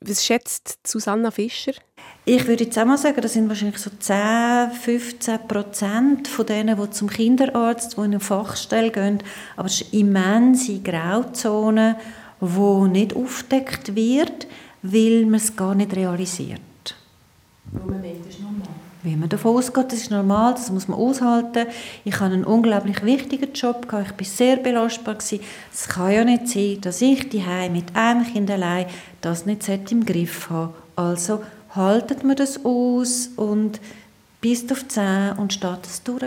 Was 0.00 0.24
schätzt 0.24 0.78
Susanna 0.86 1.30
Fischer? 1.30 1.72
Ich 2.24 2.46
würde 2.46 2.64
jetzt 2.64 2.78
auch 2.78 2.84
mal 2.84 2.98
sagen, 2.98 3.20
das 3.20 3.32
sind 3.32 3.48
wahrscheinlich 3.48 3.78
so 3.78 3.90
10, 3.90 4.70
15 4.72 5.48
Prozent 5.48 6.28
von 6.28 6.46
denen, 6.46 6.80
die 6.80 6.90
zum 6.90 7.08
Kinderarzt, 7.08 7.94
die 7.94 7.98
in 7.98 8.04
eine 8.04 8.20
Fachstelle 8.20 8.90
gehen. 8.90 9.22
Aber 9.56 9.66
es 9.66 9.80
ist 9.80 9.92
eine 9.92 10.00
immense 10.02 10.80
Grauzone, 10.80 11.96
die 12.40 12.88
nicht 12.90 13.16
aufdeckt 13.16 13.94
wird 13.94 14.46
weil 14.82 15.24
man 15.26 15.34
es 15.34 15.54
gar 15.56 15.74
nicht 15.74 15.94
realisiert. 15.94 16.60
Weil 17.72 17.86
man 17.86 18.02
Weil 19.08 19.16
man 19.16 19.28
davon 19.30 19.56
ausgeht, 19.56 19.86
das 19.86 20.00
ist 20.00 20.10
normal, 20.10 20.52
das 20.52 20.70
muss 20.70 20.86
man 20.86 20.98
aushalten. 20.98 21.66
Ich 22.04 22.20
hatte 22.20 22.34
einen 22.34 22.44
unglaublich 22.44 23.02
wichtigen 23.02 23.54
Job, 23.54 23.86
ich 23.86 23.92
war 23.92 24.04
sehr 24.20 24.56
belastbar. 24.56 25.16
Es 25.16 25.88
kann 25.88 26.12
ja 26.12 26.24
nicht 26.24 26.48
sein, 26.48 26.78
dass 26.82 27.00
ich 27.00 27.26
die 27.30 27.42
mit 27.72 27.96
einem 27.96 28.26
Kind 28.26 28.50
allein 28.50 28.84
das 29.22 29.46
nicht 29.46 29.66
im 29.90 30.04
Griff 30.04 30.50
habe. 30.50 30.74
Also 30.94 31.42
haltet 31.74 32.22
man 32.22 32.36
das 32.36 32.62
aus 32.66 33.30
und 33.36 33.80
bis 34.42 34.70
auf 34.70 34.82
die 34.82 34.88
Zähne 34.88 35.36
und 35.38 35.54
steht 35.54 35.86
es 35.86 36.02
durch. 36.02 36.24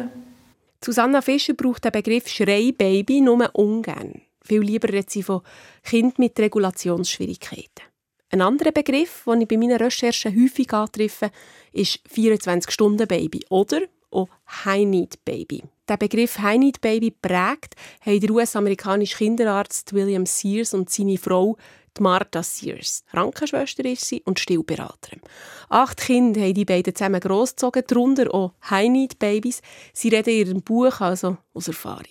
Susanna 0.83 1.21
Fischer 1.21 1.53
braucht 1.53 1.85
den 1.85 1.91
Begriff 1.91 2.27
Schreibaby 2.27 3.21
nur 3.21 3.47
ungern. 3.53 4.21
Viel 4.43 4.61
lieber 4.61 4.89
redet 4.89 5.11
sie 5.11 5.21
von 5.21 5.41
Kind 5.83 6.17
mit 6.17 6.39
Regulationsschwierigkeiten. 6.39 7.90
Ein 8.33 8.41
anderer 8.41 8.71
Begriff, 8.71 9.23
den 9.25 9.41
ich 9.41 9.47
bei 9.49 9.57
meinen 9.57 9.75
Recherchen 9.75 10.33
häufig 10.33 10.71
antreffe, 10.71 11.31
ist 11.73 11.99
24-Stunden-Baby 12.15 13.41
oder 13.49 13.81
auch 14.09 14.29
High-Need-Baby. 14.63 15.63
Der 15.89 15.97
Begriff 15.97 16.39
High-Need-Baby 16.39 17.11
prägt 17.21 17.75
haben 18.05 18.19
der 18.21 18.31
US-amerikanische 18.31 19.17
Kinderarzt 19.17 19.91
William 19.91 20.25
Sears 20.25 20.73
und 20.73 20.89
seine 20.89 21.17
Frau 21.17 21.57
Martha 21.99 22.41
Sears. 22.41 23.03
Krankenschwester 23.11 23.83
ist 23.83 24.05
sie 24.05 24.21
und 24.23 24.39
Stillberaterin. 24.39 25.19
Acht 25.67 25.99
Kinder 25.99 26.39
haben 26.39 26.53
die 26.53 26.63
beiden 26.63 26.95
zusammen 26.95 27.19
großgezogen, 27.19 27.83
darunter 27.85 28.33
auch 28.33 28.53
High-Need-Babys. 28.69 29.61
Sie 29.91 30.07
reden 30.07 30.29
in 30.29 30.47
ihrem 30.47 30.61
Buch 30.61 31.01
also 31.01 31.35
aus 31.53 31.67
Erfahrung. 31.67 32.05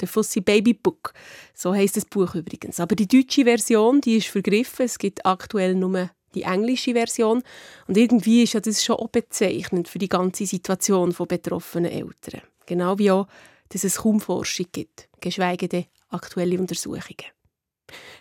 Der 0.00 0.08
Fussi 0.08 0.40
Baby 0.40 0.74
Book. 0.74 1.12
So 1.54 1.74
heißt 1.74 1.96
das 1.96 2.04
Buch 2.04 2.34
übrigens. 2.34 2.80
Aber 2.80 2.94
die 2.94 3.08
deutsche 3.08 3.44
Version, 3.44 4.00
die 4.00 4.16
ist 4.16 4.28
vergriffen. 4.28 4.86
Es 4.86 4.98
gibt 4.98 5.24
aktuell 5.24 5.74
nur 5.74 6.10
die 6.34 6.42
englische 6.42 6.92
Version. 6.92 7.42
Und 7.86 7.96
irgendwie 7.96 8.42
ist 8.42 8.52
ja 8.52 8.60
das 8.60 8.84
schon 8.84 8.96
auch 8.96 9.08
bezeichnend 9.08 9.88
für 9.88 9.98
die 9.98 10.08
ganze 10.08 10.46
Situation 10.46 11.12
von 11.12 11.26
betroffenen 11.26 11.90
Eltern. 11.90 12.42
Genau 12.66 12.98
wie 12.98 13.10
auch, 13.10 13.26
dass 13.70 13.84
es 13.84 13.96
kaum 13.96 14.20
Forschung 14.20 14.66
gibt, 14.72 15.08
geschweige 15.20 15.68
denn 15.68 15.86
aktuelle 16.08 16.58
Untersuchungen. 16.58 17.32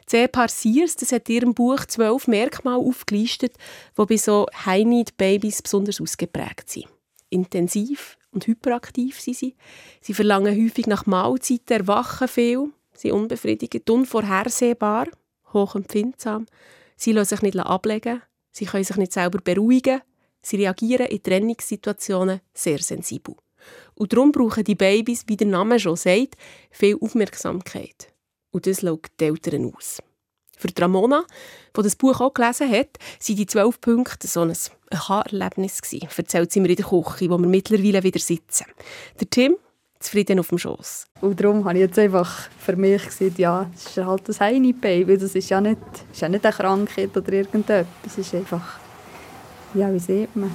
C. 0.05 0.27
Parsiers 0.27 0.95
das 0.95 1.11
hat 1.11 1.27
in 1.29 1.35
ihrem 1.35 1.53
Buch 1.53 1.85
zwölf 1.85 2.27
Merkmale 2.27 2.77
aufgelistet, 2.77 3.55
die 3.97 4.05
bei 4.05 4.17
so 4.17 4.45
High-Need-Babys 4.65 5.63
besonders 5.63 5.99
ausgeprägt 5.99 6.69
sind. 6.69 6.87
Intensiv, 7.29 8.17
und 8.35 8.45
hyperaktiv 8.45 9.19
sind 9.19 9.37
sie. 9.37 9.55
Sie 10.01 10.13
verlangen 10.13 10.55
häufig 10.55 10.85
nach 10.85 11.05
Mahlzeiten, 11.05 11.79
erwachen 11.79 12.27
viel, 12.27 12.69
sind 12.93 13.13
unbefriedigend, 13.13 13.89
unvorhersehbar, 13.89 15.07
hochempfindsam. 15.53 16.45
Sie 16.95 17.13
lassen 17.13 17.29
sich 17.29 17.41
nicht 17.41 17.57
ablegen, 17.59 18.21
sie 18.51 18.65
können 18.65 18.83
sich 18.83 18.97
nicht 18.97 19.13
selber 19.13 19.39
beruhigen, 19.39 20.01
sie 20.41 20.57
reagieren 20.57 21.07
in 21.07 21.23
Trennungssituationen 21.23 22.41
sehr 22.53 22.79
sensibel. 22.79 23.35
Und 23.95 24.13
darum 24.13 24.31
brauchen 24.31 24.63
die 24.63 24.75
Babys, 24.75 25.23
wie 25.27 25.37
der 25.37 25.47
Name 25.47 25.79
schon 25.79 25.95
sagt, 25.95 26.35
viel 26.69 26.97
Aufmerksamkeit. 26.99 28.13
Und 28.51 28.67
das 28.67 28.81
lockt 28.81 29.19
die 29.19 29.25
Eltern 29.25 29.73
aus. 29.73 30.01
Für 30.57 30.67
die 30.67 30.81
Ramona, 30.81 31.23
die 31.75 31.81
das 31.81 31.95
Buch 31.95 32.21
auch 32.21 32.33
gelesen 32.33 32.71
hat, 32.71 32.97
waren 32.97 33.35
die 33.35 33.45
zwölf 33.45 33.81
Punkte 33.81 34.27
so 34.27 34.41
ein 34.41 34.53
Aha-Erlebnis. 34.91 35.81
Erzählt 36.17 36.51
sie 36.51 36.59
mir 36.59 36.69
in 36.69 36.75
der 36.75 36.85
Küche, 36.85 37.29
wo 37.29 37.37
wir 37.37 37.47
mittlerweile 37.47 38.03
wieder 38.03 38.19
sitzen. 38.19 38.65
Der 39.19 39.29
Tim, 39.29 39.57
zufrieden 39.99 40.39
auf 40.39 40.49
dem 40.49 40.57
Schoss. 40.57 41.07
Und 41.21 41.39
darum 41.39 41.65
habe 41.65 41.75
ich 41.75 41.81
jetzt 41.81 41.99
einfach 41.99 42.49
für 42.59 42.75
mich 42.75 43.03
gesagt, 43.05 43.37
ja, 43.37 43.69
es 43.73 43.87
ist 43.87 43.97
halt 43.97 44.27
das 44.27 44.39
Heini-Baby. 44.39 45.17
Das 45.17 45.35
ist 45.35 45.49
ja, 45.49 45.59
nicht, 45.59 45.79
ist 46.11 46.21
ja 46.21 46.29
nicht 46.29 46.45
eine 46.45 46.53
Krankheit 46.53 47.15
oder 47.15 47.33
irgendetwas. 47.33 47.87
Es 48.05 48.17
ist 48.17 48.35
einfach, 48.35 48.79
ja, 49.73 49.91
wie 49.93 49.99
sieht 49.99 50.35
man? 50.35 50.51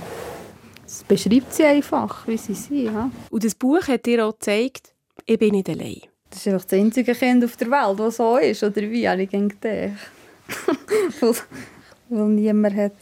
Es 0.87 1.05
beschreibt 1.05 1.53
sie 1.53 1.65
einfach, 1.65 2.27
wie 2.27 2.37
sie 2.37 2.55
sind. 2.55 2.85
Ja. 2.85 3.11
Und 3.31 3.45
das 3.45 3.55
Buch 3.55 3.87
hat 3.89 4.07
dir 4.07 4.27
auch 4.27 4.33
gezeigt, 4.33 4.95
ich 5.27 5.39
bin 5.39 5.53
nicht 5.53 5.69
allein. 5.69 6.01
Das 6.31 6.47
ist 6.47 6.49
einfach 6.49 6.65
das 6.65 6.79
einzige 6.79 7.15
Kind 7.15 7.45
auf 7.45 7.57
der 7.57 7.71
Welt, 7.71 7.99
das 7.99 8.17
so 8.17 8.37
ist, 8.37 8.63
oder 8.63 8.83
wie? 8.83 9.09
Habe 9.09 9.23
ich 9.23 9.31
gedacht. 9.31 9.61
weil, 11.21 11.35
weil 12.09 12.29
niemand 12.29 12.77
hat 12.77 12.93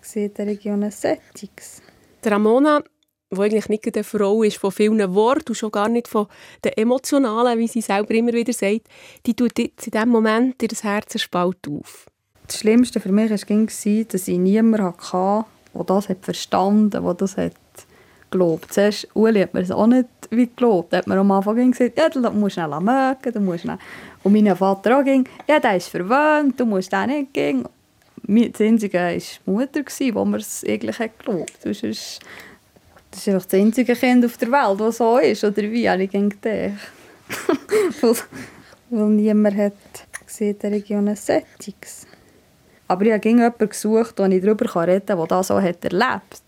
gesehen, 0.00 0.32
der 0.34 0.46
Region 0.46 0.88
Settings. 0.90 1.82
Ramona, 2.24 2.82
die 3.30 3.40
eigentlich 3.40 3.68
nicht 3.68 3.86
eine 3.94 4.04
Frau 4.04 4.42
ist 4.42 4.58
von 4.58 4.70
vielen 4.70 5.14
Worten 5.14 5.48
und 5.48 5.54
schon 5.54 5.70
gar 5.70 5.88
nicht 5.88 6.08
von 6.08 6.26
den 6.64 6.72
emotionalen, 6.72 7.58
wie 7.58 7.68
sie 7.68 7.80
selber 7.80 8.14
immer 8.14 8.32
wieder 8.32 8.52
sagt, 8.52 8.88
die 9.26 9.34
tut 9.34 9.58
jetzt 9.58 9.86
in 9.86 9.90
diesem 9.92 10.08
Moment 10.08 10.62
ihr 10.62 10.68
Herz 10.68 11.20
Spalt 11.20 11.68
auf. 11.68 12.06
Das 12.46 12.58
Schlimmste 12.58 13.00
für 13.00 13.10
mich 13.10 13.30
war, 13.30 14.04
dass 14.04 14.28
ich 14.28 14.38
niemanden 14.38 14.84
hatte, 14.84 15.44
der 15.74 15.84
das 15.84 16.08
verstanden 16.22 16.94
hat, 16.94 17.04
der 17.04 17.14
das 17.14 17.36
hat 17.36 17.52
gelobt. 18.36 18.72
Zuerst, 18.72 19.08
Uli 19.14 19.40
hat 19.40 19.54
mir 19.54 19.60
das 19.60 19.70
auch 19.70 19.86
nicht 19.86 20.08
wie 20.30 20.50
gelobt. 20.54 20.92
Da 20.92 20.98
hat 20.98 21.06
mir 21.06 21.16
am 21.16 21.30
Anfang 21.30 21.70
gesagt, 21.70 21.98
ja, 21.98 22.08
du 22.08 22.20
musst 22.30 22.54
schnell 22.54 22.68
mögen, 22.68 23.32
du 23.32 23.40
musst 23.40 23.62
schnell. 23.62 23.78
Und 24.22 24.32
mein 24.32 24.54
Vater 24.56 24.98
auch 24.98 25.04
ging, 25.04 25.26
ja, 25.48 25.58
der 25.58 25.76
ist 25.76 25.88
verwöhnt, 25.88 26.58
du 26.58 26.66
musst 26.66 26.92
den 26.92 27.06
nicht 27.06 27.32
gehen. 27.32 27.64
Das 28.26 28.60
Einzige 28.60 28.98
war 28.98 29.12
die 29.12 29.50
Mutter, 29.50 29.82
die 29.82 30.12
mir 30.12 30.36
es 30.38 30.64
eigentlich 30.66 30.98
hat 30.98 31.18
gelobt 31.18 31.58
das 31.62 31.82
ist, 31.82 32.18
das 33.10 33.20
ist 33.20 33.28
einfach 33.28 33.44
das 33.44 33.60
einzige 33.60 33.94
Kind 33.94 34.24
auf 34.24 34.36
der 34.36 34.50
Welt, 34.50 34.80
das 34.80 34.96
so 34.96 35.18
ist, 35.18 35.44
oder 35.44 35.62
wie, 35.62 35.88
habe 35.88 36.02
ich 36.02 36.10
gedacht. 36.10 36.40
weil, 38.00 38.16
weil 38.90 39.08
niemand 39.10 39.56
hat 39.56 39.72
gesehen, 40.26 40.58
der 40.58 40.72
Region 40.72 41.14
Settings. 41.14 42.06
Aber 42.88 43.04
ich 43.04 43.12
habe 43.12 43.28
jemanden 43.28 43.68
gesucht, 43.68 44.18
den 44.18 44.32
ich 44.32 44.42
darüber 44.42 44.86
reden 44.86 45.06
kann, 45.06 45.18
der 45.18 45.26
das 45.26 45.46
so 45.46 45.60
hat 45.60 45.84
erlebt. 45.84 46.42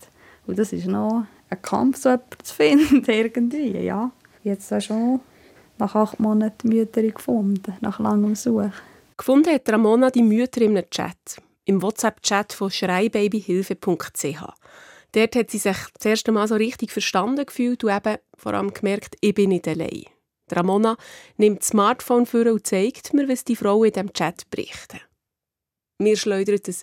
Und 0.47 0.57
das 0.57 0.73
ist 0.73 0.87
noch 0.87 1.25
ein 1.49 1.61
Kampf, 1.61 1.97
so 1.97 2.09
jemanden 2.09 2.43
zu 2.43 2.55
finden, 2.55 3.03
irgendwie, 3.07 3.77
ja. 3.77 4.11
Jetzt 4.43 4.71
habe 4.71 4.81
schon 4.81 5.19
nach 5.77 5.95
acht 5.95 6.19
Monaten 6.19 6.69
die 6.69 6.77
Mütter 6.77 7.01
gefunden, 7.03 7.73
nach 7.81 7.99
langem 7.99 8.35
Suchen. 8.35 8.73
Gefunden 9.17 9.53
hat 9.53 9.69
Ramona 9.69 10.09
die 10.09 10.23
Mütter 10.23 10.61
in 10.61 10.77
einem 10.77 10.89
Chat, 10.89 11.41
im 11.65 11.81
WhatsApp-Chat 11.81 12.53
von 12.53 12.71
schreibabyhilfe.ch. 12.71 14.43
Dort 15.11 15.35
hat 15.35 15.51
sie 15.51 15.57
sich 15.57 15.77
das 15.93 16.05
erste 16.05 16.31
Mal 16.31 16.47
so 16.47 16.55
richtig 16.55 16.91
verstanden 16.91 17.45
gefühlt 17.45 17.83
und 17.83 17.95
eben 17.95 18.17
vor 18.37 18.53
allem 18.53 18.73
gemerkt, 18.73 19.17
ich 19.21 19.33
bin 19.33 19.49
nicht 19.49 19.67
allein. 19.67 20.05
Ramona 20.51 20.97
nimmt 21.37 21.61
das 21.61 21.69
Smartphone 21.69 22.25
vor 22.25 22.45
und 22.45 22.65
zeigt 22.65 23.13
mir, 23.13 23.27
was 23.27 23.43
die 23.43 23.55
Frauen 23.55 23.87
in 23.87 23.93
diesem 23.93 24.13
Chat 24.13 24.49
berichten. 24.49 24.99
Mir 25.99 26.15
schleudert 26.15 26.67
ein 26.67 26.75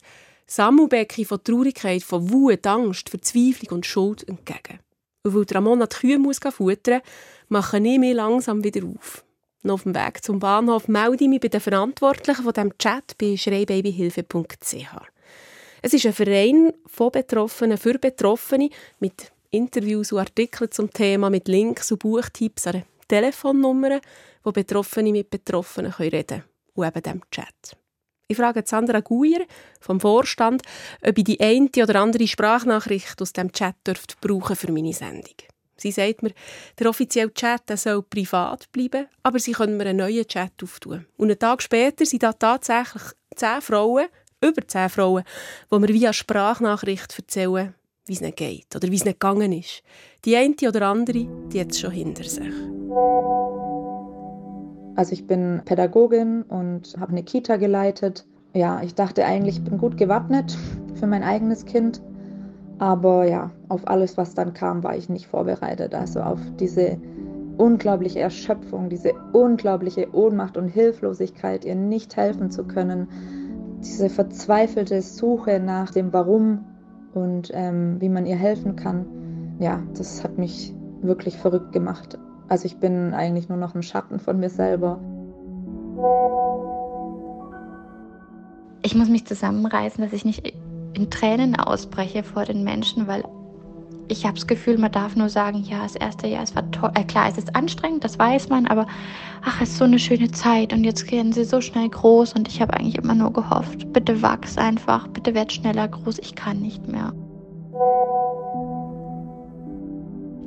Sammelbecken 0.47 1.25
von 1.25 1.43
Traurigkeit, 1.43 2.03
von 2.03 2.31
Wut, 2.31 2.67
Angst, 2.67 3.09
Verzweiflung 3.09 3.77
und 3.77 3.87
Schuld 3.87 4.27
entgegen. 4.29 4.81
Und 5.25 5.35
weil 5.35 5.45
Ramona 5.51 5.87
die 5.87 5.97
Kühe 5.97 6.19
muss 6.19 6.39
futtern 6.39 7.01
mache 7.49 7.79
ich 7.79 7.99
mich 7.99 8.15
langsam 8.15 8.63
wieder 8.63 8.87
auf. 8.87 9.25
Und 9.63 9.71
auf 9.71 9.83
dem 9.83 9.95
Weg 9.95 10.23
zum 10.23 10.39
Bahnhof 10.39 10.87
melde 10.87 11.25
ich 11.25 11.29
mich 11.29 11.41
bei 11.41 11.49
den 11.49 11.61
Verantwortlichen 11.61 12.45
von 12.45 12.53
diesem 12.53 12.79
Chat 12.79 13.19
bei 13.19 13.37
schreibabyhilfe.ch. 13.37 14.87
Es 15.83 15.93
ist 15.93 16.07
ein 16.07 16.13
Verein 16.13 16.73
von 16.87 17.11
Betroffenen 17.11 17.77
für 17.77 17.99
Betroffene 17.99 18.71
mit 19.01 19.33
Interviews 19.51 20.13
und 20.13 20.21
Artikeln 20.21 20.71
zum 20.71 20.93
Thema, 20.93 21.31
mit 21.31 21.49
Links 21.49 21.91
und 21.91 21.99
Buchtipps 21.99 22.69
an 22.69 22.85
Telefonnummern, 23.09 24.01
wo 24.45 24.53
Betroffene 24.53 25.13
mit 25.13 25.31
Betroffenen 25.31 25.93
reden 25.93 26.27
können. 26.27 26.45
Und 26.75 26.87
eben 26.87 27.03
diesem 27.03 27.31
Chat. 27.31 27.77
Ich 28.29 28.37
frage 28.37 28.63
Sandra 28.65 29.01
Guier 29.01 29.47
vom 29.81 30.01
Vorstand, 30.01 30.63
ob 31.07 31.17
ich 31.17 31.25
die 31.25 31.41
eine 31.41 31.69
oder 31.81 32.01
andere 32.01 32.27
Sprachnachricht 32.27 33.23
aus 33.23 33.33
dem 33.33 33.53
Chat 33.53 33.77
dürfte 33.87 34.17
brauchen 34.21 34.57
für 34.57 34.73
meine 34.73 34.93
Sendung. 34.93 35.35
Sie 35.77 35.93
sagt 35.93 36.23
mir, 36.23 36.33
der 36.79 36.89
offizielle 36.89 37.33
Chat 37.33 37.63
soll 37.79 38.03
privat 38.03 38.73
bleiben, 38.73 39.07
aber 39.23 39.39
sie 39.39 39.53
können 39.53 39.77
mir 39.77 39.87
einen 39.87 39.99
neuen 39.99 40.27
Chat 40.27 40.53
auftun. 40.63 41.07
Und 41.17 41.31
einen 41.31 41.39
Tag 41.39 41.63
später 41.63 42.05
sind 42.05 42.23
da 42.23 42.33
tatsächlich 42.33 43.03
zehn 43.37 43.61
Frauen, 43.61 44.07
über 44.43 44.67
zehn 44.67 44.89
Frauen, 44.89 45.23
die 45.71 45.79
mir 45.79 45.89
via 45.89 46.13
Sprachnachricht 46.13 47.17
erzählen, 47.17 47.75
wie 48.07 48.13
es 48.15 48.21
nicht 48.21 48.39
geht 48.39 48.75
oder 48.75 48.91
wie 48.91 48.97
es 48.97 49.05
nicht 49.05 49.21
gegangen 49.21 49.53
ist. 49.53 49.83
Die 50.25 50.35
eine 50.35 50.55
oder 50.67 50.89
andere, 50.89 51.29
die 51.53 51.61
es 51.61 51.79
schon 51.79 51.93
hinter 51.93 52.25
sich. 52.25 52.53
Also 54.97 55.13
ich 55.13 55.27
bin 55.27 55.63
Pädagogin 55.65 56.43
und 56.43 56.97
habe 56.99 57.13
eine 57.13 57.23
Kita 57.23 57.57
geleitet 57.57 58.27
ja, 58.57 58.81
ich 58.83 58.95
dachte 58.95 59.25
eigentlich, 59.27 59.59
ich 59.59 59.65
bin 59.65 59.77
gut 59.77 59.99
gewappnet 59.99 60.57
für 60.95 61.07
mein 61.07 61.23
eigenes 61.23 61.67
Kind. 61.67 62.01
Aber 62.79 63.27
ja, 63.27 63.51
auf 63.69 63.87
alles, 63.87 64.17
was 64.17 64.35
dann 64.35 64.55
kam, 64.55 64.83
war 64.83 64.97
ich 64.97 65.11
nicht 65.11 65.27
vorbereitet. 65.27 65.95
Also 65.95 66.21
auf 66.21 66.41
diese 66.59 66.99
unglaubliche 67.59 68.21
Erschöpfung, 68.21 68.89
diese 68.89 69.13
unglaubliche 69.33 70.09
Ohnmacht 70.15 70.57
und 70.57 70.69
Hilflosigkeit, 70.69 71.67
ihr 71.67 71.75
nicht 71.75 72.17
helfen 72.17 72.51
zu 72.51 72.65
können, 72.65 73.09
diese 73.83 74.09
verzweifelte 74.09 75.03
Suche 75.03 75.61
nach 75.61 75.91
dem 75.91 76.13
Warum 76.15 76.65
und 77.13 77.51
ähm, 77.53 78.01
wie 78.01 78.09
man 78.09 78.25
ihr 78.25 78.37
helfen 78.37 78.77
kann, 78.77 79.07
ja, 79.59 79.83
das 79.97 80.25
hat 80.25 80.39
mich 80.39 80.75
wirklich 81.03 81.37
verrückt 81.37 81.73
gemacht. 81.73 82.19
Also 82.49 82.67
ich 82.67 82.77
bin 82.79 83.13
eigentlich 83.13 83.49
nur 83.49 83.59
noch 83.59 83.75
ein 83.75 83.83
Schatten 83.83 84.21
von 84.21 84.39
mir 84.39 84.51
selber. 84.51 84.99
Ich 88.83 88.95
muss 88.95 89.09
mich 89.09 89.27
zusammenreißen, 89.27 90.05
dass 90.05 90.13
ich 90.13 90.25
nicht 90.25 90.55
in 90.95 91.11
Tränen 91.11 91.57
ausbreche 91.57 92.23
vor 92.23 92.45
den 92.45 92.63
Menschen, 92.63 93.07
weil 93.07 93.25
ich 94.09 94.25
habe 94.25 94.35
das 94.35 94.47
Gefühl, 94.47 94.79
man 94.79 94.93
darf 94.93 95.17
nur 95.17 95.29
sagen, 95.29 95.65
ja, 95.65 95.83
das 95.83 95.97
erste 95.97 96.29
Jahr, 96.29 96.45
es 96.45 96.55
war 96.55 96.71
toll. 96.71 96.91
Äh, 96.95 97.05
klar, 97.05 97.29
es 97.29 97.39
ist 97.39 97.57
anstrengend, 97.57 98.05
das 98.05 98.19
weiß 98.19 98.49
man, 98.49 98.67
aber 98.67 98.87
ach, 99.45 99.61
es 99.61 99.71
ist 99.71 99.79
so 99.79 99.85
eine 99.85 99.99
schöne 99.99 100.31
Zeit 100.31 100.73
und 100.73 100.85
jetzt 100.85 101.07
gehen 101.09 101.33
sie 101.33 101.45
so 101.45 101.61
schnell 101.61 101.89
groß 101.89 102.35
und 102.35 102.47
ich 102.47 102.61
habe 102.63 102.75
eigentlich 102.75 102.97
immer 102.97 103.15
nur 103.15 103.33
gehofft, 103.33 103.93
bitte 103.93 104.23
wachs 104.23 104.59
einfach, 104.59 105.09
bitte 105.09 105.35
werd 105.35 105.53
schneller 105.53 105.89
groß, 105.89 106.21
ich 106.21 106.37
kann 106.37 106.61
nicht 106.61 106.87
mehr. 106.87 107.13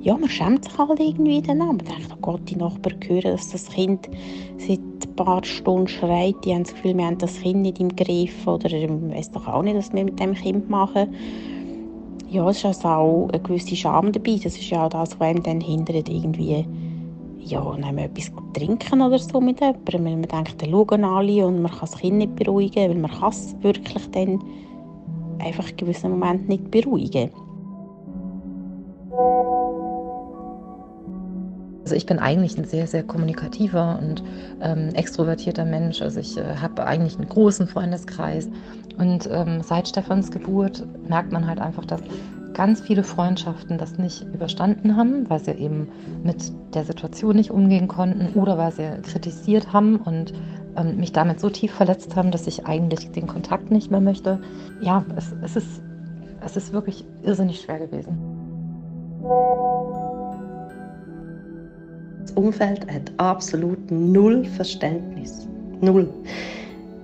Ja, 0.01 0.17
man 0.17 0.29
schämt 0.29 0.63
sich 0.63 0.77
halt 0.77 0.99
irgendwie 0.99 1.41
dann 1.41 1.61
an. 1.61 1.67
Man 1.67 1.79
denkt, 1.79 2.09
oh 2.13 2.17
Gott, 2.21 2.41
die 2.45 2.55
Nachbarn 2.55 2.99
hören, 3.05 3.31
dass 3.31 3.49
das 3.51 3.69
Kind 3.69 4.09
seit 4.57 4.79
ein 4.79 5.15
paar 5.15 5.43
Stunden 5.43 5.87
schreit. 5.87 6.35
Die 6.45 6.53
haben 6.53 6.63
das 6.63 6.73
Gefühl, 6.73 6.97
wir 6.97 7.05
haben 7.05 7.17
das 7.17 7.41
Kind 7.41 7.61
nicht 7.61 7.79
im 7.79 7.95
Griff 7.95 8.47
oder 8.47 8.71
ich 8.71 8.89
weiß 8.89 9.31
doch 9.31 9.47
auch 9.47 9.61
nicht, 9.61 9.75
was 9.75 9.91
wir 9.93 10.05
mit 10.05 10.19
dem 10.19 10.33
Kind 10.33 10.69
machen 10.69 11.13
ja, 12.29 12.47
es 12.47 12.57
ist 12.57 12.65
also 12.65 12.87
auch 12.87 13.29
eine 13.29 13.41
gewisse 13.41 13.75
Scham 13.75 14.11
dabei. 14.11 14.39
Das 14.41 14.55
ist 14.55 14.69
ja 14.69 14.85
auch 14.85 14.89
das, 14.89 15.19
was 15.19 15.27
einem 15.27 15.43
dann 15.43 15.61
hindert, 15.61 16.09
irgendwie 16.09 16.65
ja, 17.39 17.75
nehmen 17.75 17.97
etwas 17.97 18.25
zu 18.25 18.41
trinken 18.53 19.01
oder 19.01 19.17
so 19.17 19.41
mit 19.41 19.59
jemandem. 19.59 20.05
Weil 20.05 20.17
man 20.17 20.21
denkt, 20.23 20.61
dann 20.61 20.69
schauen 20.69 21.03
alle 21.03 21.47
und 21.47 21.61
man 21.61 21.71
kann 21.71 21.81
das 21.81 21.97
Kind 21.97 22.17
nicht 22.17 22.35
beruhigen, 22.35 22.89
weil 22.89 22.99
man 22.99 23.11
kann 23.11 23.29
es 23.29 23.55
wirklich 23.61 24.11
dann 24.11 24.39
einfach 25.39 25.69
in 25.69 25.77
gewissen 25.77 26.11
Momenten 26.11 26.47
nicht 26.47 26.69
beruhigen 26.69 27.31
Also 31.89 31.97
ich 31.97 32.05
bin 32.05 32.19
eigentlich 32.19 32.55
ein 32.55 32.65
sehr, 32.65 32.85
sehr 32.85 33.01
kommunikativer 33.01 33.97
und 33.99 34.23
ähm, 34.61 34.89
extrovertierter 34.93 35.65
Mensch. 35.65 36.03
Also 36.03 36.19
ich 36.19 36.37
äh, 36.37 36.57
habe 36.61 36.85
eigentlich 36.85 37.15
einen 37.15 37.27
großen 37.27 37.67
Freundeskreis. 37.67 38.47
Und 38.99 39.27
ähm, 39.31 39.63
seit 39.63 39.87
Stefans 39.87 40.29
Geburt 40.29 40.85
merkt 41.07 41.31
man 41.31 41.47
halt 41.47 41.59
einfach, 41.59 41.83
dass 41.85 42.01
ganz 42.53 42.79
viele 42.81 43.03
Freundschaften 43.03 43.79
das 43.79 43.97
nicht 43.97 44.21
überstanden 44.21 44.97
haben, 44.97 45.27
weil 45.31 45.43
sie 45.43 45.53
eben 45.53 45.87
mit 46.21 46.53
der 46.75 46.85
Situation 46.85 47.35
nicht 47.35 47.49
umgehen 47.49 47.87
konnten 47.87 48.39
oder 48.39 48.59
weil 48.59 48.71
sie 48.71 49.01
kritisiert 49.01 49.73
haben 49.73 49.95
und 49.95 50.31
ähm, 50.77 50.97
mich 50.97 51.11
damit 51.11 51.39
so 51.39 51.49
tief 51.49 51.73
verletzt 51.73 52.15
haben, 52.15 52.29
dass 52.29 52.45
ich 52.45 52.67
eigentlich 52.67 53.09
den 53.13 53.25
Kontakt 53.25 53.71
nicht 53.71 53.89
mehr 53.89 54.01
möchte. 54.01 54.39
Ja, 54.79 55.03
es, 55.15 55.33
es, 55.41 55.55
ist, 55.55 55.81
es 56.45 56.55
ist 56.55 56.71
wirklich 56.71 57.03
irrsinnig 57.23 57.61
schwer 57.61 57.79
gewesen. 57.79 58.15
Das 62.29 62.37
Umfeld 62.37 62.85
hat 62.91 63.11
absolut 63.17 63.89
null 63.89 64.45
Verständnis. 64.45 65.47
Null. 65.81 66.07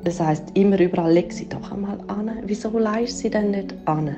Das 0.03 0.19
heißt 0.19 0.43
immer 0.53 0.79
überall, 0.79 1.13
leg 1.13 1.33
sie 1.33 1.49
doch 1.49 1.71
einmal 1.71 1.97
an. 2.05 2.29
Wieso 2.45 2.77
leist 2.77 3.17
sie 3.17 3.31
denn 3.31 3.49
nicht 3.49 3.73
an? 3.85 4.15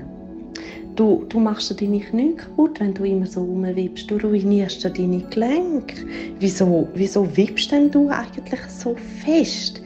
Du, 0.98 1.24
du 1.30 1.40
machst 1.40 1.70
dir 1.70 1.76
deine 1.76 2.02
Knie 2.02 2.36
kaputt, 2.36 2.82
wenn 2.82 2.94
du 2.94 3.06
immer 3.06 3.26
so 3.26 3.40
rumwippst. 3.40 4.12
Du 4.12 4.18
ruinierst 4.18 4.84
dir 4.84 4.90
deine 4.90 5.22
Gelenke. 5.30 6.06
Wieso, 6.42 6.90
wieso 6.94 7.38
wippst 7.38 7.72
denn 7.72 7.90
du 7.90 8.10
eigentlich 8.10 8.60
so 8.68 8.94
fest? 9.24 9.82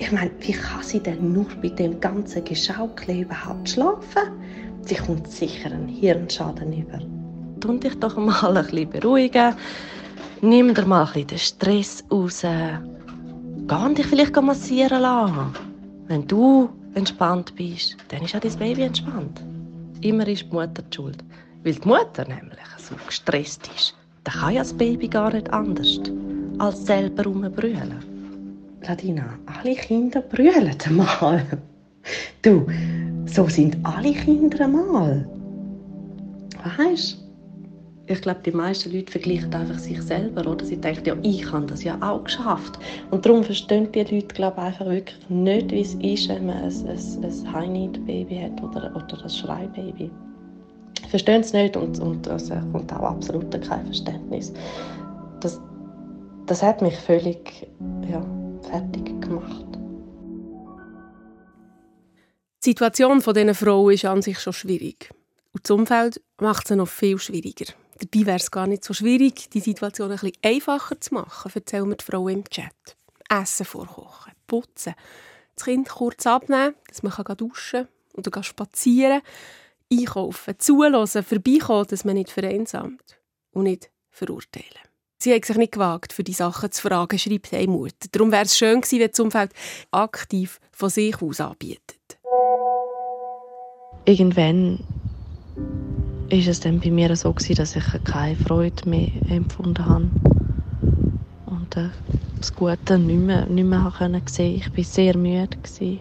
Ich 0.00 0.10
meine, 0.10 0.32
wie 0.40 0.52
kann 0.52 0.82
sie 0.82 0.98
denn 0.98 1.32
nur 1.32 1.46
bei 1.62 1.68
dem 1.68 2.00
ganzen 2.00 2.44
Geschaukel 2.44 3.20
überhaupt 3.20 3.68
schlafen? 3.68 4.32
Sie 4.80 4.96
kommt 4.96 5.30
sicher 5.30 5.70
einen 5.70 5.86
Hirnschaden 5.86 6.72
über. 6.72 6.98
Tu 7.60 7.78
dich 7.78 7.94
doch 8.00 8.16
mal 8.16 8.56
ein 8.56 8.64
bisschen 8.64 8.90
beruhigen. 8.90 9.54
Nimm 10.42 10.74
dir 10.74 10.84
mal 10.84 11.04
ein 11.04 11.12
bisschen 11.12 11.26
den 11.28 11.38
Stress 11.38 12.04
raus. 12.10 12.42
Geh 12.42 13.94
dich 13.94 14.06
vielleicht 14.06 14.40
massieren 14.40 15.00
lassen. 15.00 15.54
Wenn 16.08 16.26
du 16.26 16.68
entspannt 16.94 17.54
bist, 17.56 17.96
dann 18.08 18.22
ist 18.22 18.36
auch 18.36 18.40
dein 18.40 18.56
Baby 18.58 18.82
entspannt. 18.82 19.40
Immer 20.02 20.28
ist 20.28 20.44
die 20.44 20.54
Mutter 20.54 20.82
die 20.82 20.94
schuld. 20.94 21.24
Weil 21.64 21.74
die 21.74 21.88
Mutter 21.88 22.26
nämlich 22.28 22.58
so 22.76 22.94
gestresst 23.06 23.68
ist, 23.74 23.94
dann 24.24 24.34
kann 24.34 24.54
ja 24.54 24.60
das 24.60 24.74
Baby 24.74 25.08
gar 25.08 25.32
nicht 25.32 25.50
anders, 25.52 26.00
als 26.58 26.84
selber 26.84 27.24
rumbrüllen. 27.24 27.94
Ladina, 28.86 29.38
alle 29.46 29.74
Kinder 29.74 30.20
brüllen 30.20 30.76
mal. 30.90 31.44
Du, 32.42 32.66
so 33.24 33.48
sind 33.48 33.76
alle 33.82 34.12
Kinder 34.12 34.68
mal. 34.68 35.28
Weißt 36.76 37.14
du? 37.14 37.25
Ich 38.08 38.20
glaube, 38.20 38.40
die 38.44 38.52
meisten 38.52 38.92
Leute 38.92 39.10
vergleichen 39.10 39.52
einfach 39.52 39.78
sich 39.78 40.00
selber, 40.00 40.48
oder? 40.48 40.64
Sie 40.64 40.76
denken, 40.76 41.04
ja, 41.04 41.16
ich 41.22 41.50
habe 41.50 41.66
das 41.66 41.82
ja 41.82 41.98
auch 42.00 42.22
geschafft. 42.22 42.78
Und 43.10 43.26
darum 43.26 43.42
verstehen 43.42 43.90
die 43.92 44.02
Leute, 44.02 44.34
glaube 44.34 44.58
einfach 44.58 44.86
wirklich 44.86 45.18
nicht, 45.28 45.70
wie 45.72 45.80
es 45.80 45.94
ist, 45.94 46.28
wenn 46.28 46.46
man 46.46 46.56
ein, 46.56 46.88
ein, 46.88 47.24
ein 47.24 47.52
High-Need-Baby 47.52 48.38
hat 48.38 48.62
oder, 48.62 48.94
oder 48.94 49.22
ein 49.22 49.30
Schreibaby. 49.30 50.10
Verstehen 51.08 51.40
es 51.40 51.52
nicht 51.52 51.76
und, 51.76 51.98
und 51.98 52.28
also 52.28 52.54
kommt 52.72 52.92
auch 52.92 53.02
absolut 53.02 53.50
kein 53.62 53.84
Verständnis. 53.84 54.52
Das, 55.40 55.60
das 56.46 56.62
hat 56.62 56.82
mich 56.82 56.96
völlig 56.96 57.66
ja, 58.08 58.24
fertig 58.62 59.20
gemacht. 59.20 59.64
Die 62.64 62.70
Situation 62.70 63.20
dieser 63.20 63.54
Frau 63.54 63.90
ist 63.90 64.04
an 64.04 64.22
sich 64.22 64.40
schon 64.40 64.52
schwierig. 64.52 65.10
Und 65.52 65.64
das 65.64 65.70
Umfeld 65.70 66.20
macht 66.40 66.68
sie 66.68 66.76
noch 66.76 66.88
viel 66.88 67.18
schwieriger. 67.18 67.72
Dabei 67.98 68.26
wäre 68.26 68.36
es 68.36 68.50
gar 68.50 68.66
nicht 68.66 68.84
so 68.84 68.92
schwierig, 68.92 69.48
die 69.50 69.60
Situation 69.60 70.10
ein 70.10 70.18
bisschen 70.18 70.36
einfacher 70.42 71.00
zu 71.00 71.14
machen, 71.14 71.50
erzählen 71.54 71.88
mir 71.88 71.96
die 71.96 72.04
Frau 72.04 72.28
im 72.28 72.44
Chat. 72.44 72.96
Essen 73.28 73.66
vorkochen, 73.66 74.32
putzen, 74.46 74.94
das 75.54 75.64
Kind 75.64 75.88
kurz 75.88 76.26
abnehmen, 76.26 76.74
dass 76.88 77.02
man 77.02 77.12
duschen 77.36 77.88
kann 77.88 78.24
oder 78.26 78.42
spazieren 78.42 79.22
einkaufen, 79.92 80.54
zulassen, 80.58 81.22
vorbeikommen, 81.22 81.86
dass 81.88 82.04
man 82.04 82.14
nicht 82.14 82.30
vereinsamt 82.30 83.18
und 83.52 83.64
nicht 83.64 83.90
verurteilen. 84.10 84.66
Sie 85.18 85.34
hat 85.34 85.44
sich 85.44 85.56
nicht 85.56 85.72
gewagt, 85.72 86.12
für 86.12 86.24
die 86.24 86.32
Sachen 86.32 86.70
zu 86.70 86.82
fragen, 86.82 87.18
schreibt 87.18 87.52
eine 87.54 87.68
Mutter. 87.68 88.08
Darum 88.12 88.32
wäre 88.32 88.44
es 88.44 88.56
schön 88.56 88.80
gewesen, 88.80 89.00
wenn 89.00 89.10
das 89.10 89.20
Umfeld 89.20 89.52
aktiv 89.90 90.60
von 90.72 90.90
sich 90.90 91.20
aus 91.22 91.40
anbietet. 91.40 92.18
Irgendwann 94.04 94.84
ist 96.30 96.48
es 96.48 96.60
dann 96.60 96.80
bei 96.80 96.90
mir 96.90 97.14
so 97.14 97.32
gewesen, 97.32 97.54
dass 97.56 97.76
ich 97.76 97.84
keine 98.04 98.36
Freude 98.36 98.88
mehr 98.88 99.08
empfunden 99.28 99.84
habe 99.84 100.10
und 101.46 101.76
äh, 101.76 101.90
das 102.40 102.52
Gute 102.52 102.98
nicht 102.98 103.18
mehr, 103.18 103.46
nicht 103.46 103.64
mehr 103.64 103.92
können 103.96 104.22
sehen. 104.26 104.56
Ich 104.56 104.76
war 104.76 104.84
sehr 104.84 105.16
müde, 105.16 105.56
gewesen, 105.56 106.00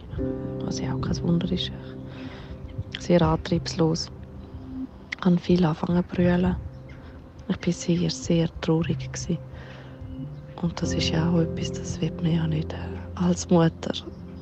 was 0.66 0.80
ja 0.80 0.94
auch 0.94 1.02
kein 1.02 1.22
Wunder 1.24 1.52
ist. 1.52 1.72
Sehr 3.00 3.22
antriebslos. 3.22 4.08
Ich 5.20 5.26
habe 5.26 5.38
viel 5.38 5.64
angefangen 5.64 6.04
zu 6.04 6.16
brüllen. 6.16 6.56
Ich 7.48 7.66
war 7.68 7.74
sehr, 7.74 8.10
sehr 8.10 8.50
traurig. 8.62 9.12
Gewesen. 9.12 9.38
Und 10.62 10.82
das 10.82 10.94
ist 10.94 11.10
ja 11.10 11.30
auch 11.30 11.40
etwas, 11.40 11.72
das 11.74 12.02
wird 12.02 12.22
man 12.24 12.34
ja 12.34 12.48
nicht 12.48 12.74
äh, 12.74 12.78
als 13.16 13.50
Mutter 13.50 13.94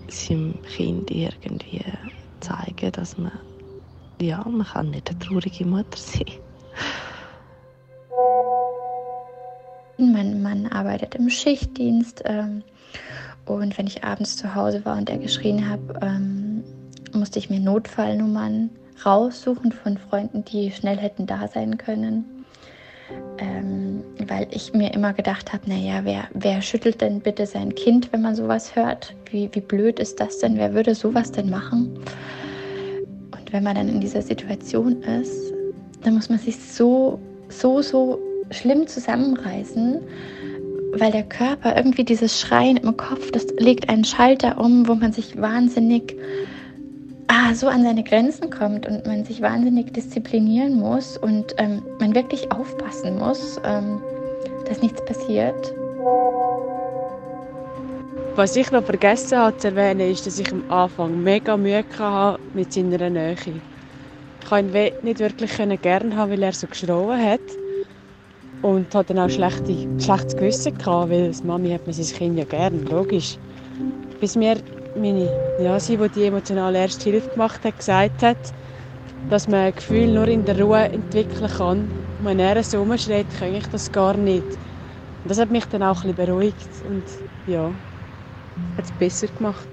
seinem 0.07 0.61
Kind 0.61 1.11
irgendwie 1.11 1.83
zeigen, 2.39 2.91
dass 2.91 3.17
man 3.17 3.31
ja, 4.23 4.43
man 4.47 4.65
kann 4.65 4.89
nicht 4.91 5.09
eine 5.09 5.19
traurige 5.19 5.65
Mutter 5.65 5.97
sein. 5.97 6.25
Mein 9.97 10.41
Mann 10.41 10.67
arbeitet 10.67 11.15
im 11.15 11.29
Schichtdienst 11.29 12.23
ähm, 12.25 12.63
und 13.45 13.77
wenn 13.77 13.87
ich 13.87 14.03
abends 14.03 14.37
zu 14.37 14.55
Hause 14.55 14.83
war 14.85 14.97
und 14.97 15.09
er 15.09 15.17
geschrien 15.17 15.69
hat, 15.69 15.79
ähm, 16.01 16.63
musste 17.13 17.39
ich 17.39 17.49
mir 17.49 17.59
Notfallnummern 17.59 18.69
raussuchen 19.05 19.71
von 19.71 19.97
Freunden, 19.97 20.45
die 20.45 20.71
schnell 20.71 20.97
hätten 20.97 21.25
da 21.25 21.47
sein 21.47 21.77
können. 21.77 22.45
Ähm, 23.37 24.03
weil 24.27 24.47
ich 24.51 24.73
mir 24.73 24.93
immer 24.93 25.13
gedacht 25.13 25.53
habe, 25.53 25.69
naja, 25.69 26.01
wer, 26.03 26.27
wer 26.33 26.61
schüttelt 26.61 27.01
denn 27.01 27.19
bitte 27.19 27.45
sein 27.45 27.75
Kind, 27.75 28.11
wenn 28.13 28.21
man 28.21 28.35
sowas 28.35 28.75
hört? 28.75 29.13
Wie, 29.29 29.49
wie 29.53 29.61
blöd 29.61 29.99
ist 29.99 30.19
das 30.19 30.39
denn? 30.39 30.57
Wer 30.57 30.73
würde 30.73 30.95
sowas 30.95 31.31
denn 31.31 31.49
machen? 31.49 31.99
Wenn 33.53 33.63
man 33.63 33.75
dann 33.75 33.87
in 33.87 34.01
dieser 34.01 34.23
Situation 34.23 35.03
ist, 35.03 35.53
dann 36.01 36.15
muss 36.15 36.27
man 36.27 36.39
sich 36.39 36.57
so, 36.57 37.19
so, 37.49 37.83
so 37.83 38.19
schlimm 38.49 38.87
zusammenreißen, 38.87 39.99
weil 40.95 41.11
der 41.11 41.23
Körper 41.23 41.77
irgendwie 41.77 42.03
dieses 42.03 42.41
Schreien 42.41 42.77
im 42.77 42.97
Kopf, 42.97 43.31
das 43.31 43.45
legt 43.59 43.89
einen 43.89 44.03
Schalter 44.03 44.59
um, 44.59 44.87
wo 44.87 44.95
man 44.95 45.13
sich 45.13 45.39
wahnsinnig 45.39 46.15
ah, 47.27 47.53
so 47.53 47.67
an 47.67 47.83
seine 47.83 48.03
Grenzen 48.03 48.49
kommt 48.49 48.87
und 48.87 49.05
man 49.05 49.23
sich 49.23 49.41
wahnsinnig 49.41 49.93
disziplinieren 49.93 50.79
muss 50.79 51.15
und 51.15 51.53
ähm, 51.57 51.83
man 51.99 52.15
wirklich 52.15 52.51
aufpassen 52.51 53.19
muss, 53.19 53.61
ähm, 53.63 54.01
dass 54.67 54.81
nichts 54.81 55.05
passiert. 55.05 55.73
Was 58.35 58.55
ich 58.55 58.71
noch 58.71 58.83
vergessen 58.83 59.37
habe 59.37 59.57
zu 59.57 59.67
erwähnen, 59.67 60.11
ist, 60.11 60.25
dass 60.25 60.39
ich 60.39 60.51
am 60.51 60.63
Anfang 60.67 61.21
mega 61.21 61.55
Mühe 61.55 61.85
hatte 61.99 62.41
mit 62.55 62.73
seiner 62.73 63.07
Nähe. 63.11 63.35
Ich 63.45 64.49
konnte 64.49 64.87
ihn 64.87 64.93
nicht 65.03 65.19
wirklich 65.19 65.55
gerne 65.55 66.15
haben, 66.15 66.31
weil 66.31 66.41
er 66.41 66.51
so 66.51 66.65
geschrauen 66.65 67.23
hat. 67.23 67.41
Und 68.63 68.95
hatte 68.95 69.13
dann 69.13 69.29
auch 69.29 69.29
schlechte, 69.29 69.87
schlechtes 70.01 70.35
Gewissen 70.35 70.75
gehabt, 70.75 71.11
weil 71.11 71.27
als 71.27 71.43
Mami 71.43 71.69
hat 71.69 71.85
man 71.85 71.93
sein 71.93 72.17
Kind 72.17 72.39
ja 72.39 72.45
gern, 72.45 72.83
logisch. 72.85 73.37
Bis 74.19 74.35
mir 74.35 74.55
meine, 74.95 75.29
ja, 75.59 75.79
sie, 75.79 75.97
die 75.97 76.09
die 76.09 76.23
emotionale 76.23 76.79
Erste 76.79 77.11
Hilfe 77.11 77.29
gemacht 77.29 77.63
hat, 77.63 77.77
gesagt 77.77 78.23
hat, 78.23 78.51
dass 79.29 79.47
man 79.47 79.59
ein 79.59 79.75
Gefühl 79.75 80.11
nur 80.11 80.27
in 80.27 80.43
der 80.43 80.59
Ruhe 80.59 80.89
entwickeln 80.89 81.51
kann. 81.51 81.91
Und 82.17 82.25
wenn 82.25 82.39
er 82.39 82.63
so 82.63 82.79
rumschreit, 82.79 83.27
kann 83.37 83.53
ich 83.53 83.67
das 83.67 83.91
gar 83.91 84.17
nicht. 84.17 84.43
Und 85.21 85.29
das 85.29 85.39
hat 85.39 85.51
mich 85.51 85.65
dann 85.65 85.83
auch 85.83 86.03
ein 86.03 86.15
bisschen 86.15 86.27
beruhigt 86.27 86.81
und 86.83 87.05
ja, 87.45 87.75
hat 88.77 88.85
es 88.85 88.91
besser 88.93 89.27
gemacht. 89.27 89.67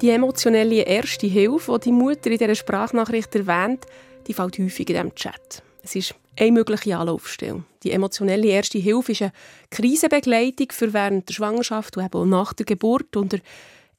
Die 0.00 0.10
emotionelle 0.10 0.82
erste 0.82 1.26
Hilfe, 1.26 1.78
die 1.78 1.84
die 1.84 1.92
Mutter 1.92 2.30
in 2.30 2.38
dieser 2.38 2.54
Sprachnachricht 2.54 3.34
erwähnt, 3.34 3.86
die 4.26 4.34
fällt 4.34 4.58
häufig 4.58 4.90
in 4.90 4.94
diesem 4.94 5.14
Chat. 5.14 5.62
Es 5.82 5.96
ist 5.96 6.14
eine 6.38 6.52
mögliche 6.52 6.96
Anlaufstelle. 6.96 7.64
Die 7.82 7.90
emotionelle 7.92 8.46
erste 8.46 8.78
Hilfe 8.78 9.12
ist 9.12 9.22
eine 9.22 9.32
Krisenbegleitung 9.70 10.68
für 10.70 10.92
während 10.92 11.26
der 11.28 11.34
Schwangerschaft 11.34 11.96
und 11.96 12.04
eben 12.04 12.14
auch 12.14 12.26
nach 12.26 12.52
der 12.52 12.66
Geburt. 12.66 13.16
Unter 13.16 13.38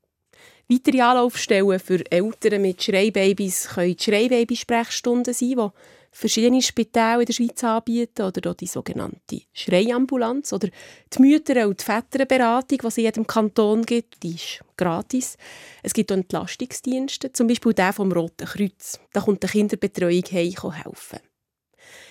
Weitere 0.69 1.01
Anlaufstellen 1.03 1.79
für 1.79 2.03
Eltern 2.11 2.63
mit 2.63 2.83
Schreibabys 2.83 3.69
können 3.75 3.95
die 3.97 4.03
Schreibaby-Sprechstunden 4.03 5.35
sein, 5.35 5.49
die 5.49 5.69
verschiedene 6.13 6.63
Spitäle 6.63 7.21
in 7.21 7.27
der 7.27 7.33
Schweiz 7.33 7.65
anbieten 7.65 8.23
oder 8.23 8.55
die 8.55 8.67
sogenannte 8.67 9.41
Schreiambulanz 9.53 10.53
oder 10.53 10.69
die 11.13 11.23
Mütter- 11.23 11.67
und 11.67 11.81
die 11.81 11.85
Väterberatung, 11.85 12.79
es 12.85 12.99
in 12.99 13.05
jedem 13.05 13.27
Kanton 13.27 13.85
gibt, 13.85 14.23
die 14.23 14.35
ist 14.35 14.61
gratis. 14.77 15.37
Es 15.83 15.95
gibt 15.95 16.13
auch 16.13 16.17
Entlastungsdienste, 16.17 17.33
zum 17.33 17.47
Beispiel 17.49 17.73
der 17.73 17.95
vom 17.95 18.13
Roten 18.13 18.47
Kreuz. 18.47 19.01
Da 19.13 19.23
kommt 19.23 19.43
die 19.43 19.49
Kinderbetreuung 19.49 20.25
helfen. 20.25 21.19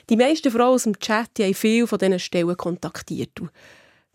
Die 0.09 0.17
meisten 0.17 0.51
Frauen 0.51 0.73
aus 0.73 0.83
dem 0.83 0.99
Chat 0.99 1.39
haben 1.39 1.53
viele 1.53 1.87
von 1.87 1.99
diesen 1.99 2.19
Stellen 2.19 2.57
kontaktiert 2.57 3.39
und 3.39 3.51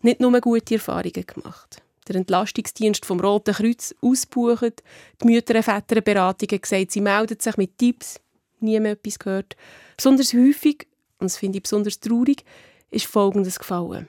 nicht 0.01 0.19
nur 0.19 0.39
gute 0.41 0.75
Erfahrungen 0.75 1.25
gemacht. 1.25 1.81
Der 2.07 2.17
Entlastungsdienst 2.17 3.05
vom 3.05 3.19
Roten 3.19 3.53
Kreuz 3.53 3.95
ausbucht, 4.01 4.83
die 5.21 5.25
Mütter- 5.25 5.55
und 5.55 5.63
Väterberatung 5.63 6.61
gesagt, 6.61 6.91
sie 6.91 7.01
melden 7.01 7.39
sich 7.39 7.57
mit 7.57 7.77
Tipps, 7.77 8.19
nie 8.61 8.79
mehr 8.79 8.93
etwas 8.93 9.19
gehört. 9.19 9.55
Besonders 9.95 10.33
häufig, 10.33 10.87
und 11.19 11.25
das 11.25 11.37
finde 11.37 11.57
ich 11.57 11.63
besonders 11.63 11.99
traurig, 11.99 12.43
ist 12.91 13.05
Folgendes 13.05 13.59
gefallen. 13.59 14.07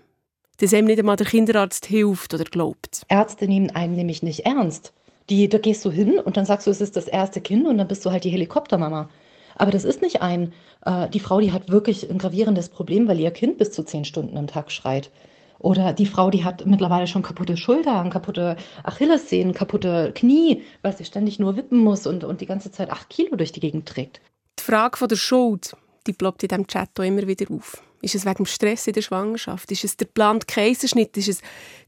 Dass 0.58 0.74
einem 0.74 0.86
nicht 0.86 0.98
einmal 0.98 1.16
der 1.16 1.26
Kinderarzt 1.26 1.86
hilft 1.86 2.34
oder 2.34 2.44
glaubt. 2.44 3.02
Ärzte 3.08 3.46
nehmen 3.46 3.70
einen 3.70 3.94
nämlich 3.94 4.22
nicht 4.22 4.40
ernst. 4.40 4.92
Die, 5.30 5.48
da 5.48 5.58
gehst 5.58 5.84
du 5.84 5.90
hin 5.90 6.18
und 6.18 6.36
dann 6.36 6.46
sagst 6.46 6.66
du, 6.66 6.70
es 6.70 6.80
ist 6.80 6.96
das 6.96 7.06
erste 7.06 7.40
Kind 7.40 7.66
und 7.66 7.78
dann 7.78 7.88
bist 7.88 8.04
du 8.04 8.10
halt 8.10 8.24
die 8.24 8.30
Helikoptermama. 8.30 9.08
Aber 9.56 9.70
das 9.70 9.84
ist 9.84 10.00
nicht 10.02 10.22
ein, 10.22 10.52
äh, 10.86 11.08
die 11.10 11.20
Frau, 11.20 11.40
die 11.40 11.52
hat 11.52 11.68
wirklich 11.68 12.08
ein 12.10 12.18
gravierendes 12.18 12.70
Problem, 12.70 13.08
weil 13.08 13.20
ihr 13.20 13.30
Kind 13.30 13.58
bis 13.58 13.72
zu 13.72 13.82
zehn 13.82 14.04
Stunden 14.04 14.36
am 14.38 14.46
Tag 14.46 14.70
schreit. 14.70 15.10
Oder 15.58 15.92
die 15.92 16.06
Frau, 16.06 16.30
die 16.30 16.44
hat 16.44 16.66
mittlerweile 16.66 17.08
schon 17.08 17.22
kaputte 17.22 17.56
Schultern, 17.56 18.10
kaputte 18.10 18.56
Achillessehnen, 18.84 19.52
kaputte 19.52 20.12
Knie, 20.14 20.62
weil 20.82 20.96
sie 20.96 21.04
ständig 21.04 21.40
nur 21.40 21.56
wippen 21.56 21.78
muss 21.78 22.06
und, 22.06 22.22
und 22.22 22.40
die 22.40 22.46
ganze 22.46 22.70
Zeit 22.70 22.90
acht 22.90 23.10
Kilo 23.10 23.36
durch 23.36 23.52
die 23.52 23.60
Gegend 23.60 23.86
trägt. 23.86 24.20
Die 24.68 24.72
Frage 24.74 25.08
der 25.08 25.16
Schuld, 25.16 25.74
die 26.06 26.12
ploppt 26.12 26.42
in 26.42 26.48
diesem 26.50 26.66
Chat 26.66 26.90
auch 27.00 27.02
immer 27.02 27.26
wieder 27.26 27.50
auf. 27.50 27.82
Ist 28.02 28.14
es 28.14 28.26
wegen 28.26 28.36
dem 28.36 28.44
Stress 28.44 28.86
in 28.86 28.92
der 28.92 29.00
Schwangerschaft? 29.00 29.72
Ist 29.72 29.84
es 29.84 29.96
der 29.96 30.08
geplante 30.08 30.44
Kaiserschnitt? 30.44 31.16
Ist 31.16 31.28
es 31.28 31.40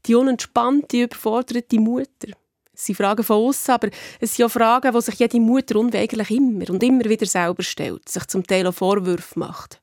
die 0.07 0.15
unentspannte, 0.15 1.03
überforderte 1.03 1.79
Mutter? 1.79 2.29
Es 2.73 2.87
sind 2.87 2.95
Fragen 2.95 3.23
von 3.23 3.45
uns, 3.45 3.69
aber 3.69 3.89
es 4.19 4.35
sind 4.35 4.45
auch 4.45 4.49
Fragen, 4.49 4.91
die 4.91 5.01
sich 5.01 5.19
jede 5.19 5.39
Mutter 5.39 5.75
unweigerlich 5.75 6.31
immer 6.31 6.67
und 6.71 6.81
immer 6.81 7.05
wieder 7.05 7.27
selber 7.27 7.61
stellt, 7.61 8.09
sich 8.09 8.25
zum 8.25 8.47
Teil 8.47 8.65
auch 8.65 8.73
Vorwürfe 8.73 9.37
macht. 9.37 9.79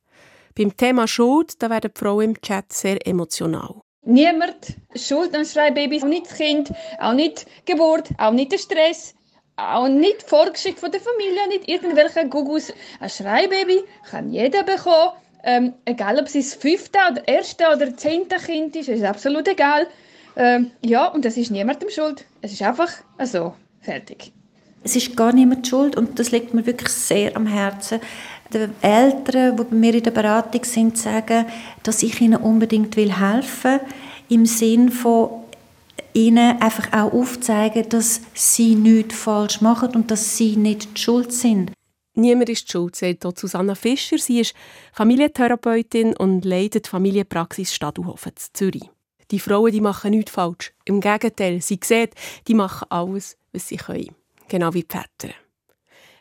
Beim 0.57 0.77
Thema 0.77 1.07
Schuld 1.07 1.63
da 1.63 1.71
werden 1.71 1.93
die 1.95 2.01
Frauen 2.01 2.25
im 2.31 2.41
Chat 2.41 2.73
sehr 2.73 3.07
emotional. 3.07 3.81
Niemand 4.03 4.77
schuld 4.97 5.37
an 5.37 5.45
Schreibabys, 5.45 6.03
auch 6.03 6.09
nicht 6.09 6.27
das 6.27 6.37
Kind, 6.37 6.73
auch 6.99 7.13
nicht 7.13 7.47
die 7.47 7.73
Geburt, 7.73 8.09
auch 8.19 8.33
nicht 8.33 8.51
der 8.51 8.59
Stress, 8.59 9.15
auch 9.59 9.89
nicht 9.89 10.23
vorgeschickt 10.23 10.79
von 10.79 10.91
der 10.91 11.01
Familie, 11.01 11.49
nicht 11.49 11.69
irgendwelche 11.69 12.27
Gugus. 12.29 12.73
Ein 13.01 13.11
Schreibaby 13.11 13.83
kann 14.09 14.31
jeder 14.31 14.63
bekommen, 14.63 15.13
ähm, 15.45 15.75
egal 15.85 16.19
ob 16.19 16.27
es 16.27 16.33
das 16.35 16.55
fünfte 16.55 16.99
oder 17.11 17.27
erste 17.27 17.65
oder 17.75 17.97
zehnte 17.97 18.37
Kind 18.37 18.77
ist, 18.77 18.89
ist 18.89 19.05
absolut 19.05 19.49
egal. 19.49 19.87
Ähm, 20.37 20.71
ja, 20.85 21.07
und 21.07 21.25
das 21.25 21.37
ist 21.37 21.51
niemandem 21.51 21.91
schuld. 21.91 22.25
Es 22.41 22.53
ist 22.53 22.63
einfach 22.63 22.91
so, 23.25 23.55
fertig. 23.81 24.33
Es 24.85 24.95
ist 24.95 25.17
gar 25.17 25.33
niemand 25.33 25.67
schuld 25.67 25.97
und 25.97 26.19
das 26.19 26.31
liegt 26.31 26.55
mir 26.55 26.65
wirklich 26.65 26.91
sehr 26.91 27.35
am 27.37 27.47
Herzen. 27.47 28.01
Die 28.53 28.69
Eltern, 28.81 29.57
die 29.57 29.65
bei 29.65 29.75
mir 29.75 29.95
in 29.95 30.03
der 30.03 30.13
Beratung 30.13 30.65
sind, 30.65 30.97
sagen, 30.97 31.47
dass 31.83 32.03
ich 32.03 32.21
ihnen 32.21 32.41
unbedingt 32.41 32.97
helfen 32.97 33.81
will, 33.81 33.81
im 34.29 34.47
Sinn 34.47 34.91
von 34.91 35.31
ihnen 36.27 36.61
einfach 36.61 36.93
auch 36.93 37.13
aufzeigen, 37.13 37.89
dass 37.89 38.21
sie 38.35 38.75
nichts 38.75 39.15
falsch 39.15 39.61
machen 39.61 39.95
und 39.95 40.11
dass 40.11 40.37
sie 40.37 40.57
nicht 40.57 40.97
die 40.97 41.01
schuld 41.01 41.33
sind. 41.33 41.73
Niemand 42.15 42.49
ist 42.49 42.67
die 42.69 42.73
schuld, 42.73 42.97
sagt 42.97 43.25
auch 43.25 43.35
Susanna 43.37 43.75
Fischer. 43.75 44.19
Sie 44.19 44.41
ist 44.41 44.55
Familientherapeutin 44.93 46.17
und 46.17 46.45
leitet 46.45 46.87
die 46.87 46.91
Familienpraxis 46.91 47.73
Stadthofen 47.73 48.33
in 48.33 48.43
Zürich. 48.53 48.91
Die 49.31 49.39
Frauen 49.39 49.71
die 49.71 49.81
machen 49.81 50.11
nichts 50.11 50.33
falsch. 50.33 50.73
Im 50.85 51.01
Gegenteil, 51.01 51.61
sie 51.61 51.79
sehen, 51.85 52.09
die 52.49 52.55
machen 52.55 52.87
alles, 52.91 53.37
was 53.53 53.69
sie 53.69 53.77
können. 53.77 54.15
Genau 54.49 54.75
wie 54.75 54.83
die 54.83 54.97
Väter. 54.97 55.35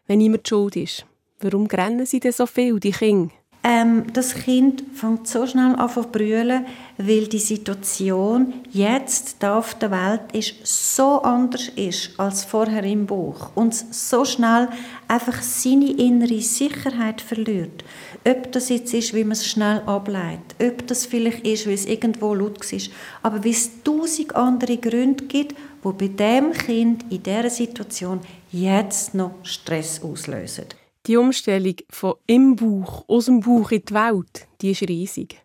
Wenn 0.05 0.19
niemand 0.19 0.47
schuld 0.47 0.75
ist, 0.75 1.05
warum 1.39 1.65
rennen 1.65 2.05
sie 2.05 2.19
denn 2.19 2.33
so 2.33 2.45
viel, 2.45 2.79
die 2.79 2.91
Kinder? 2.91 3.33
Ähm, 3.69 4.05
das 4.13 4.33
Kind 4.33 4.81
fängt 4.93 5.27
so 5.27 5.45
schnell 5.45 5.75
an 5.75 5.89
zu 5.89 6.03
brüllen, 6.03 6.65
weil 6.97 7.27
die 7.27 7.37
Situation 7.37 8.53
jetzt 8.71 9.35
da 9.39 9.57
auf 9.57 9.75
der 9.75 9.91
Welt 9.91 10.21
ist, 10.31 10.65
so 10.65 11.21
anders 11.21 11.67
ist 11.75 12.17
als 12.17 12.45
vorher 12.45 12.85
im 12.85 13.05
Buch 13.05 13.49
und 13.55 13.75
so 13.75 14.23
schnell 14.23 14.69
einfach 15.09 15.41
seine 15.41 15.91
innere 15.91 16.39
Sicherheit 16.39 17.19
verliert. 17.19 17.83
Ob 18.25 18.53
das 18.53 18.69
jetzt 18.69 18.93
ist, 18.93 19.13
wie 19.13 19.25
man 19.25 19.33
es 19.33 19.45
schnell 19.45 19.81
ableitet, 19.85 20.55
ob 20.63 20.87
das 20.87 21.05
vielleicht 21.05 21.45
ist, 21.45 21.67
weil 21.67 21.73
es 21.73 21.85
irgendwo 21.85 22.33
laut 22.33 22.71
ist, 22.71 22.89
aber 23.21 23.43
wie 23.43 23.51
es 23.51 23.83
tausend 23.83 24.33
andere 24.33 24.77
Gründe 24.77 25.25
gibt, 25.25 25.57
wo 25.83 25.91
bei 25.91 26.07
dem 26.07 26.53
Kind 26.53 27.03
in 27.09 27.21
dieser 27.21 27.49
Situation 27.49 28.21
jetzt 28.49 29.13
noch 29.13 29.31
Stress 29.43 30.01
auslösen. 30.01 30.67
Die 31.07 31.15
Umstellung 31.15 31.75
von 31.89 32.15
im 32.25 32.57
Bauch, 32.57 33.05
aus 33.07 33.25
dem 33.25 33.39
Bauch 33.39 33.71
in 33.71 33.81
die 33.85 33.93
Welt, 33.93 34.45
die 34.59 34.71
ist 34.71 34.81
riesig. 34.81 35.41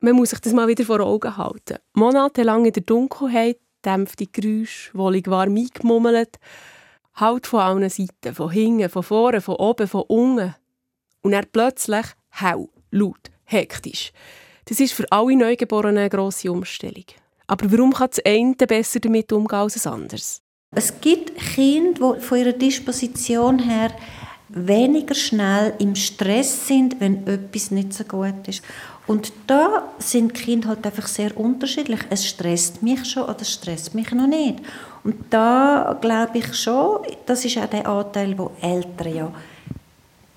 Man 0.00 0.16
muss 0.16 0.30
sich 0.30 0.40
das 0.40 0.52
mal 0.52 0.66
wieder 0.66 0.84
vor 0.84 0.98
Augen 0.98 1.36
halten. 1.36 1.78
Monatelang 1.92 2.66
in 2.66 2.72
der 2.72 2.82
Dunkelheit, 2.82 3.60
dämpfte 3.84 4.26
Geräusche, 4.26 4.90
wohlig 4.92 5.28
warm 5.28 5.56
eingemummelt, 5.56 6.40
halt 7.14 7.46
von 7.46 7.60
allen 7.60 7.88
Seiten, 7.88 8.34
von 8.34 8.50
hinten, 8.50 8.88
von 8.88 9.04
vorne, 9.04 9.40
von 9.40 9.54
oben, 9.54 9.86
von 9.86 10.02
unten. 10.08 10.56
Und 11.22 11.30
dann 11.30 11.46
plötzlich 11.52 12.06
hell, 12.30 12.66
laut, 12.90 13.30
hektisch. 13.44 14.10
Das 14.64 14.80
ist 14.80 14.94
für 14.94 15.10
alle 15.12 15.36
Neugeborenen 15.36 15.98
eine 15.98 16.10
grosse 16.10 16.50
Umstellung. 16.50 17.04
Aber 17.46 17.70
warum 17.70 17.92
kann 17.92 18.10
das 18.10 18.24
eine 18.24 18.54
besser 18.54 18.98
damit 18.98 19.32
umgehen 19.32 19.60
als 19.60 19.74
das 19.74 19.86
andere? 19.86 20.20
Es 20.72 21.00
gibt 21.00 21.38
Kinder, 21.38 22.16
die 22.16 22.20
von 22.20 22.38
ihrer 22.38 22.52
Disposition 22.52 23.60
her 23.60 23.92
weniger 24.54 25.14
schnell 25.14 25.74
im 25.78 25.94
Stress 25.94 26.66
sind, 26.66 27.00
wenn 27.00 27.26
etwas 27.26 27.70
nicht 27.70 27.92
so 27.92 28.04
gut 28.04 28.46
ist. 28.46 28.62
Und 29.06 29.32
da 29.46 29.92
sind 29.98 30.32
Kinder 30.32 30.68
halt 30.68 30.86
einfach 30.86 31.06
sehr 31.06 31.36
unterschiedlich. 31.36 32.00
Es 32.08 32.26
stresst 32.26 32.82
mich 32.82 33.04
schon 33.04 33.24
oder 33.24 33.42
es 33.42 33.52
stresst 33.52 33.94
mich 33.94 34.10
noch 34.12 34.26
nicht. 34.26 34.60
Und 35.02 35.16
da 35.30 35.98
glaube 36.00 36.38
ich 36.38 36.54
schon, 36.54 37.00
das 37.26 37.44
ist 37.44 37.58
auch 37.58 37.66
der 37.66 37.86
Anteil, 37.86 38.38
wo 38.38 38.52
Eltern 38.62 39.14
ja 39.14 39.32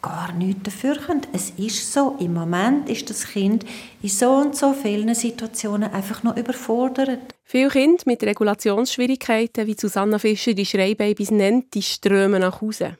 gar 0.02 0.34
nichts 0.34 0.64
dafür 0.64 0.96
können. 0.98 1.22
Es 1.34 1.52
ist 1.52 1.94
so, 1.94 2.16
im 2.20 2.34
Moment 2.34 2.90
ist 2.90 3.10
das 3.10 3.26
Kind 3.26 3.66
in 4.02 4.10
so 4.10 4.32
und 4.32 4.56
so 4.56 4.74
vielen 4.74 5.14
Situationen 5.16 5.92
einfach 5.92 6.24
nur 6.24 6.36
überfordert. 6.36 7.34
Viele 7.44 7.70
Kinder 7.70 8.04
mit 8.06 8.24
Regulationsschwierigkeiten, 8.24 9.66
wie 9.68 9.76
Susanna 9.80 10.20
Fischer 10.20 10.54
die 10.54 10.66
Schreibabys 10.66 11.32
nennt, 11.32 11.74
die 11.74 11.82
strömen 11.82 12.42
nach 12.42 12.62
Hause. 12.62 12.98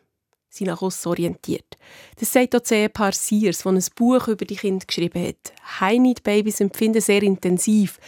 Sind 0.58 0.68
nach 0.68 0.82
aussen 0.82 1.10
orientiert. 1.10 1.78
Das 2.20 2.32
sagt 2.32 2.56
auch 2.56 2.60
das 2.60 2.72
Ehepaar 2.72 3.12
Sears, 3.12 3.64
das 3.64 3.66
ein 3.90 3.94
Buch 3.96 4.28
über 4.28 4.46
die 4.46 4.56
Kinder 4.56 4.86
geschrieben 4.86 5.26
hat. 5.28 5.54
High-Need-Babys 5.80 6.60
empfinden 6.60 7.02
sehr 7.02 7.24
intensiv 7.24 8.00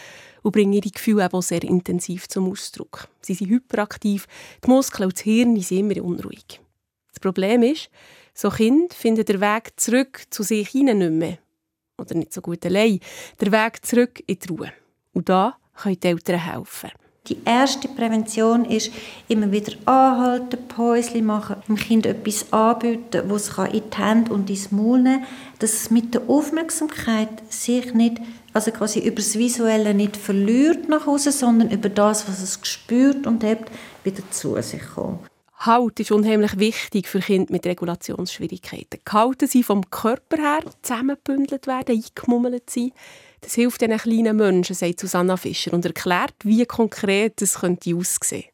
und 0.42 0.52
bringen 0.52 0.72
ihre 0.72 0.90
Gefühle 0.90 1.32
auch 1.32 1.42
sehr 1.42 1.62
intensiv 1.62 2.28
zum 2.28 2.50
Ausdruck. 2.50 3.08
Sie 3.22 3.34
sind 3.34 3.50
hyperaktiv, 3.50 4.26
die 4.64 4.70
Muskeln 4.70 5.06
und 5.06 5.16
das 5.16 5.22
Hirn 5.22 5.60
sind 5.60 5.90
immer 5.90 6.04
unruhig. 6.04 6.60
Das 7.12 7.20
Problem 7.20 7.62
ist, 7.62 7.90
so 8.34 8.50
Kinder 8.50 8.94
finden 8.94 9.24
den 9.24 9.40
Weg 9.40 9.72
zurück 9.76 10.22
zu 10.30 10.42
sich 10.42 10.68
hinein 10.68 10.98
nicht 10.98 11.12
mehr. 11.12 11.38
Oder 11.98 12.14
nicht 12.14 12.32
so 12.32 12.40
gut 12.40 12.64
allein. 12.64 13.00
Der 13.40 13.52
Weg 13.52 13.84
zurück 13.84 14.22
in 14.26 14.38
die 14.38 14.48
Ruhe. 14.48 14.72
Und 15.12 15.28
da 15.28 15.58
können 15.74 16.00
die 16.00 16.06
Eltern 16.06 16.38
helfen. 16.38 16.90
Die 17.28 17.36
erste 17.44 17.86
Prävention 17.86 18.64
ist 18.64 18.90
immer 19.28 19.52
wieder 19.52 19.72
anhalten, 19.84 20.58
Päuschen 20.68 21.26
machen, 21.26 21.56
dem 21.68 21.76
Kind 21.76 22.06
etwas 22.06 22.50
anbieten, 22.52 23.24
was 23.28 23.50
es 23.50 23.72
in 23.72 23.82
die 23.90 23.96
Hände 23.96 24.32
und 24.32 24.48
ins 24.48 24.72
Maul 24.72 25.02
nehmen 25.02 25.20
kann, 25.20 25.28
dass 25.58 25.74
es 25.74 25.90
mit 25.90 26.14
der 26.14 26.22
Aufmerksamkeit 26.28 27.28
sich 27.50 27.92
nicht, 27.92 28.20
also 28.54 28.70
quasi 28.70 29.00
über 29.00 29.16
das 29.16 29.38
Visuelle 29.38 29.92
nicht 29.92 30.16
verliert 30.16 30.88
nach 30.88 31.06
Hause, 31.06 31.30
sondern 31.30 31.70
über 31.70 31.90
das, 31.90 32.26
was 32.26 32.40
es 32.40 32.60
gespürt 32.60 33.26
und 33.26 33.44
hat, 33.44 33.70
wieder 34.02 34.22
zu 34.30 34.60
sich 34.62 34.82
kommt. 34.94 35.20
Halt 35.60 36.00
ist 36.00 36.10
unheimlich 36.10 36.58
wichtig 36.58 37.06
für 37.06 37.20
Kinder 37.20 37.52
mit 37.52 37.66
Regulationsschwierigkeiten. 37.66 39.00
Gehalten 39.04 39.46
sie 39.46 39.62
vom 39.62 39.90
Körper 39.90 40.38
her, 40.38 40.60
zusammengebündelt 40.80 41.66
werden, 41.66 42.02
eingemummelt 42.02 42.70
sein. 42.70 42.92
Das 43.42 43.54
hilft 43.54 43.82
diesen 43.82 43.98
kleinen 43.98 44.38
Menschen, 44.38 44.74
sagt 44.74 45.00
Susanna 45.00 45.36
Fischer 45.36 45.74
und 45.74 45.84
erklärt, 45.84 46.34
wie 46.44 46.64
konkret 46.64 47.42
das 47.42 47.60
könnte 47.60 47.94
aussehen 47.94 48.44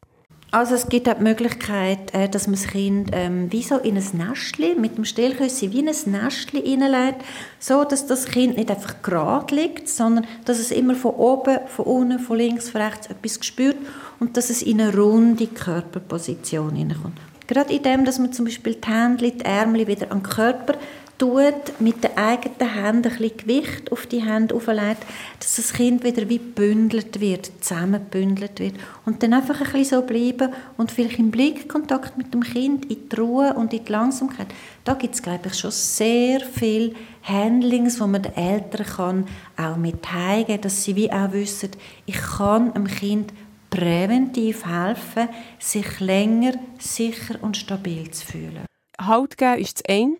also 0.51 0.75
es 0.75 0.87
gibt 0.87 1.09
auch 1.09 1.15
die 1.15 1.23
Möglichkeit, 1.23 2.13
äh, 2.13 2.29
dass 2.29 2.47
man 2.47 2.55
das 2.55 2.67
Kind 2.67 3.09
ähm, 3.11 3.51
wie 3.51 3.61
so 3.61 3.77
in 3.77 3.97
ein 3.97 4.05
Nestchen, 4.13 4.79
mit 4.79 4.97
dem 4.97 5.05
Stillküsschen 5.05 5.73
wie 5.73 5.79
in 5.79 5.89
ein 5.89 6.11
Nestchen 6.23 6.63
hineinlegt, 6.63 7.21
so 7.59 7.83
dass 7.83 8.07
das 8.07 8.25
Kind 8.25 8.57
nicht 8.57 8.71
einfach 8.71 9.01
gerade 9.01 9.53
liegt, 9.53 9.89
sondern 9.89 10.25
dass 10.45 10.59
es 10.59 10.71
immer 10.71 10.95
von 10.95 11.15
oben, 11.15 11.59
von 11.67 11.85
unten, 11.85 12.19
von 12.19 12.37
links, 12.37 12.69
von 12.69 12.81
rechts 12.81 13.07
etwas 13.07 13.45
spürt 13.45 13.77
und 14.19 14.37
dass 14.37 14.49
es 14.49 14.61
in 14.61 14.81
eine 14.81 14.95
runde 14.95 15.47
Körperposition 15.47 16.75
hineinkommt. 16.75 17.17
Gerade 17.47 17.73
in 17.73 17.83
dem, 17.83 18.05
dass 18.05 18.19
man 18.19 18.33
zum 18.33 18.45
Beispiel 18.45 18.75
die 18.75 18.87
Hände, 18.87 19.31
die 19.31 19.45
Ärmel 19.45 19.87
wieder 19.87 20.11
an 20.11 20.19
den 20.19 20.23
Körper 20.23 20.73
tut, 21.17 21.79
mit 21.79 22.03
den 22.03 22.15
eigenen 22.15 22.73
Händen 22.73 23.11
ein 23.11 23.17
bisschen 23.17 23.37
Gewicht 23.37 23.91
auf 23.91 24.05
die 24.05 24.23
Hände 24.23 24.53
auflegt, 24.53 25.03
dass 25.39 25.55
das 25.55 25.73
Kind 25.73 26.03
wieder 26.03 26.29
wie 26.29 26.37
bündelt 26.37 27.19
wird, 27.19 27.51
zusammenbündelt 27.61 28.59
wird 28.59 28.75
und 29.05 29.23
dann 29.23 29.33
einfach 29.33 29.59
ein 29.59 29.71
bisschen 29.71 30.01
so 30.01 30.05
bleiben 30.05 30.53
und 30.77 30.91
vielleicht 30.91 31.19
im 31.19 31.31
Blickkontakt 31.31 32.17
mit 32.17 32.33
dem 32.33 32.43
Kind 32.43 32.85
in 32.85 33.09
die 33.09 33.15
Ruhe 33.15 33.53
und 33.53 33.73
in 33.73 33.83
die 33.83 33.91
Langsamkeit. 33.91 34.47
Da 34.83 34.93
gibt 34.93 35.15
es, 35.15 35.21
glaube 35.21 35.47
ich, 35.47 35.55
schon 35.55 35.71
sehr 35.71 36.41
viele 36.41 36.93
Handlings, 37.23 37.99
wo 37.99 38.07
man 38.07 38.21
den 38.21 38.35
Eltern 38.35 38.85
kann 38.85 39.27
auch 39.57 39.77
mit 39.77 40.11
heimgeben, 40.11 40.61
dass 40.61 40.83
sie 40.83 40.95
wie 40.95 41.11
auch 41.11 41.31
wissen, 41.31 41.71
ich 42.05 42.17
kann 42.17 42.73
dem 42.73 42.87
Kind 42.87 43.33
präventiv 43.77 44.65
helfen, 44.65 45.29
sich 45.59 45.99
länger 45.99 46.53
sicher 46.79 47.35
und 47.41 47.55
stabil 47.55 48.09
zu 48.09 48.25
fühlen. 48.25 48.65
Halt 48.99 49.37
geben 49.37 49.59
ist 49.59 49.79
das 49.79 49.95
eine, 49.95 50.17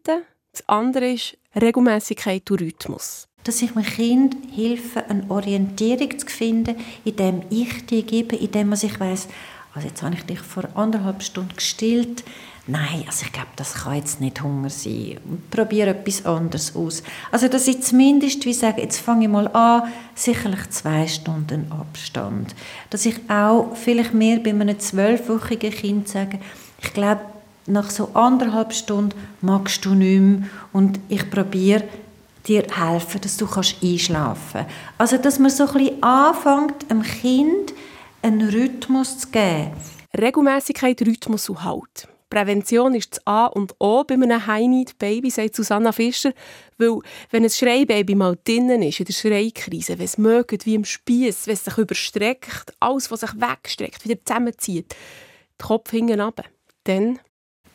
das 0.52 0.70
andere 0.70 1.14
ist 1.14 1.38
Regelmäßigkeit 1.60 2.50
und 2.52 2.62
Rhythmus. 2.62 3.28
Dass 3.44 3.62
ich 3.64 3.74
meinem 3.74 3.86
Kind 3.86 4.38
helfe, 4.56 5.10
eine 5.10 5.26
Orientierung 5.30 6.20
zu 6.20 6.28
finden, 6.28 6.76
indem 7.04 7.42
ich 7.50 7.86
die 7.88 8.04
gebe, 8.04 8.36
indem 8.36 8.70
man 8.70 8.78
sich 8.78 9.00
weiß, 9.00 9.28
also 9.74 9.88
jetzt 9.88 10.04
habe 10.04 10.16
ich 10.16 10.24
dich 10.24 10.40
vor 10.40 10.66
anderthalb 10.76 11.24
Stunden 11.24 11.56
gestillt. 11.56 12.24
Nein, 12.70 13.06
also 13.08 13.26
ich 13.26 13.32
glaube, 13.32 13.48
das 13.56 13.74
kann 13.74 13.96
jetzt 13.96 14.20
nicht 14.20 14.44
Hunger 14.44 14.70
sein. 14.70 15.18
Probiere 15.50 15.92
etwas 15.92 16.26
anderes 16.26 16.76
aus. 16.76 17.02
Also 17.32 17.48
dass 17.48 17.66
ich 17.66 17.82
zumindest 17.82 18.44
wie 18.46 18.54
sage, 18.54 18.82
jetzt 18.82 19.00
fange 19.00 19.24
ich 19.24 19.32
mal 19.32 19.48
an, 19.48 19.84
sicherlich 20.16 20.70
zwei 20.72 21.08
Stunden 21.08 21.72
Abstand. 21.72 22.54
Dass 22.90 23.06
ich 23.06 23.18
auch 23.30 23.74
vielleicht 23.76 24.14
mehr 24.14 24.40
bei 24.40 24.50
einem 24.50 24.78
zwölfwöchigen 24.78 25.72
Kind 25.72 26.10
sage, 26.10 26.40
ich 26.82 26.92
glaube, 26.92 27.22
nach 27.68 27.90
so 27.90 28.10
anderthalb 28.14 28.74
Stunden 28.74 29.18
magst 29.42 29.86
du 29.86 29.94
nicht 29.94 30.20
mehr 30.20 30.50
und 30.74 31.00
ich 31.08 31.30
probiere 31.30 31.84
dir 32.48 32.66
helfen, 32.70 33.22
dass 33.22 33.38
du 33.38 33.48
kannst 33.48 33.78
einschlafen 33.82 34.66
kannst. 34.66 34.76
Also, 34.98 35.18
dass 35.18 35.40
man 35.40 35.52
so 35.52 35.68
ein 35.68 35.74
bisschen 35.74 36.04
anfängt, 36.04 36.90
einem 36.90 37.04
Kind 37.04 37.74
einen 38.22 38.50
Rhythmus 38.50 39.20
zu 39.20 39.30
geben. 39.30 39.72
Regelmäßigkeit, 40.18 41.02
Rhythmus 41.02 41.50
und 41.50 41.64
Halt. 41.64 42.08
Prävention 42.30 42.94
ist 42.96 43.14
das 43.14 43.28
A 43.28 43.46
und 43.48 43.74
O 43.80 44.04
bei 44.04 44.16
einem 44.16 44.46
High-Need-Baby, 44.46 45.30
sagt 45.30 45.56
Susanna 45.56 45.92
Fischer, 45.92 46.34
weil 46.78 47.00
wenn 47.32 47.44
ein 47.44 47.50
Schreibaby 47.50 48.16
mal 48.16 48.38
drinnen 48.44 48.82
ist, 48.82 49.00
in 49.00 49.06
der 49.06 49.14
Schreikrise, 49.14 49.98
wenn 49.98 50.06
es 50.06 50.18
mögt 50.18 50.66
wie 50.66 50.76
im 50.76 50.86
Spieß, 50.86 51.48
wenn 51.48 51.54
es 51.54 51.66
sich 51.66 51.78
überstreckt, 51.78 52.74
alles, 52.80 53.10
was 53.12 53.22
sich 53.22 53.34
wegstreckt, 53.34 54.06
wieder 54.06 54.20
zusammenzieht, 54.24 54.92
den 54.92 55.68
Kopf 55.68 55.92
hinten 55.92 56.20
runter, 56.20 56.44
dann 56.84 57.20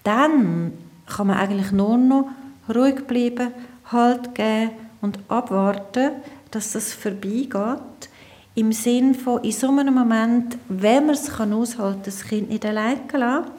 dann 0.04 0.72
kann 1.06 1.26
man 1.26 1.36
eigentlich 1.36 1.72
nur 1.72 1.96
noch 1.96 2.28
ruhig 2.74 3.06
bleiben, 3.06 3.52
Halt 3.90 4.34
geben 4.34 4.70
und 5.02 5.18
abwarten, 5.28 6.12
dass 6.50 6.72
das 6.72 6.94
vorbeigeht. 6.94 8.08
Im 8.54 8.72
Sinn 8.72 9.14
von, 9.14 9.42
in 9.42 9.52
so 9.52 9.68
einem 9.68 9.94
Moment, 9.94 10.56
wenn 10.68 11.06
man 11.06 11.14
es 11.14 11.28
aushalten 11.28 11.76
kann, 11.76 12.02
das 12.04 12.24
Kind 12.24 12.48
nicht 12.48 12.64
allein 12.64 13.00
lassen. 13.12 13.50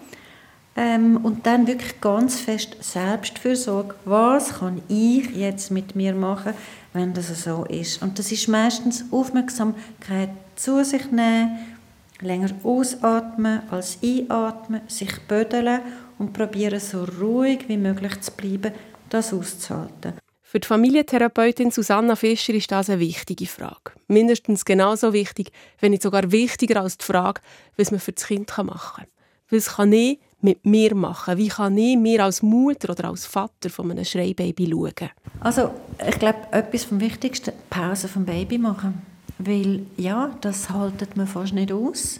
Ähm, 0.75 1.17
und 1.17 1.45
dann 1.45 1.67
wirklich 1.67 2.01
ganz 2.01 2.39
fest 2.39 2.77
Selbstfürsorge. 2.79 3.93
Was 4.05 4.59
kann 4.59 4.81
ich 4.87 5.29
jetzt 5.35 5.69
mit 5.69 5.95
mir 5.95 6.15
machen, 6.15 6.53
wenn 6.93 7.13
das 7.13 7.27
so 7.43 7.65
ist? 7.65 8.01
Und 8.01 8.17
das 8.17 8.31
ist 8.31 8.47
meistens 8.47 9.05
Aufmerksamkeit 9.11 10.29
zu 10.55 10.83
sich 10.83 11.11
nehmen, 11.11 11.59
länger 12.21 12.51
ausatmen 12.63 13.61
als 13.69 13.99
einatmen, 14.03 14.81
sich 14.87 15.11
bödeln 15.27 15.81
und 16.17 16.33
probieren 16.33 16.79
so 16.79 17.03
ruhig 17.03 17.67
wie 17.67 17.77
möglich 17.77 18.19
zu 18.21 18.31
bleiben, 18.31 18.73
das 19.09 19.33
auszuhalten. 19.33 20.13
Für 20.41 20.59
die 20.59 20.67
Familientherapeutin 20.67 21.71
Susanna 21.71 22.15
Fischer 22.15 22.53
ist 22.53 22.71
das 22.71 22.89
eine 22.89 22.99
wichtige 22.99 23.47
Frage. 23.47 23.91
Mindestens 24.07 24.65
genauso 24.65 25.11
wichtig, 25.11 25.51
wenn 25.79 25.91
nicht 25.91 26.03
sogar 26.03 26.31
wichtiger 26.31 26.81
als 26.81 26.97
die 26.97 27.05
Frage, 27.05 27.41
was 27.75 27.89
man 27.89 27.99
für 27.99 28.11
das 28.11 28.27
Kind 28.27 28.55
machen 28.57 29.03
kann. 29.03 29.07
Was 29.49 29.75
kann 29.75 29.91
ich 29.91 30.19
mit 30.43 30.65
mir 30.65 30.93
machen? 30.95 31.37
Wie 31.37 31.47
kann 31.47 31.77
ich 31.77 31.97
mir 31.97 32.23
als 32.23 32.41
Mutter 32.41 32.91
oder 32.91 33.09
als 33.09 33.25
Vater 33.25 33.69
von 33.69 33.91
einem 33.91 34.05
Schreibaby 34.05 34.69
schauen? 34.69 35.09
Also, 35.39 35.71
ich 36.07 36.19
glaube, 36.19 36.39
etwas 36.51 36.83
vom 36.83 36.99
Wichtigsten, 36.99 37.53
Pause 37.69 38.07
vom 38.07 38.25
Baby 38.25 38.57
machen. 38.57 39.01
Weil, 39.39 39.81
ja, 39.97 40.31
das 40.41 40.69
haltet 40.69 41.17
man 41.17 41.27
fast 41.27 41.53
nicht 41.53 41.71
aus. 41.71 42.19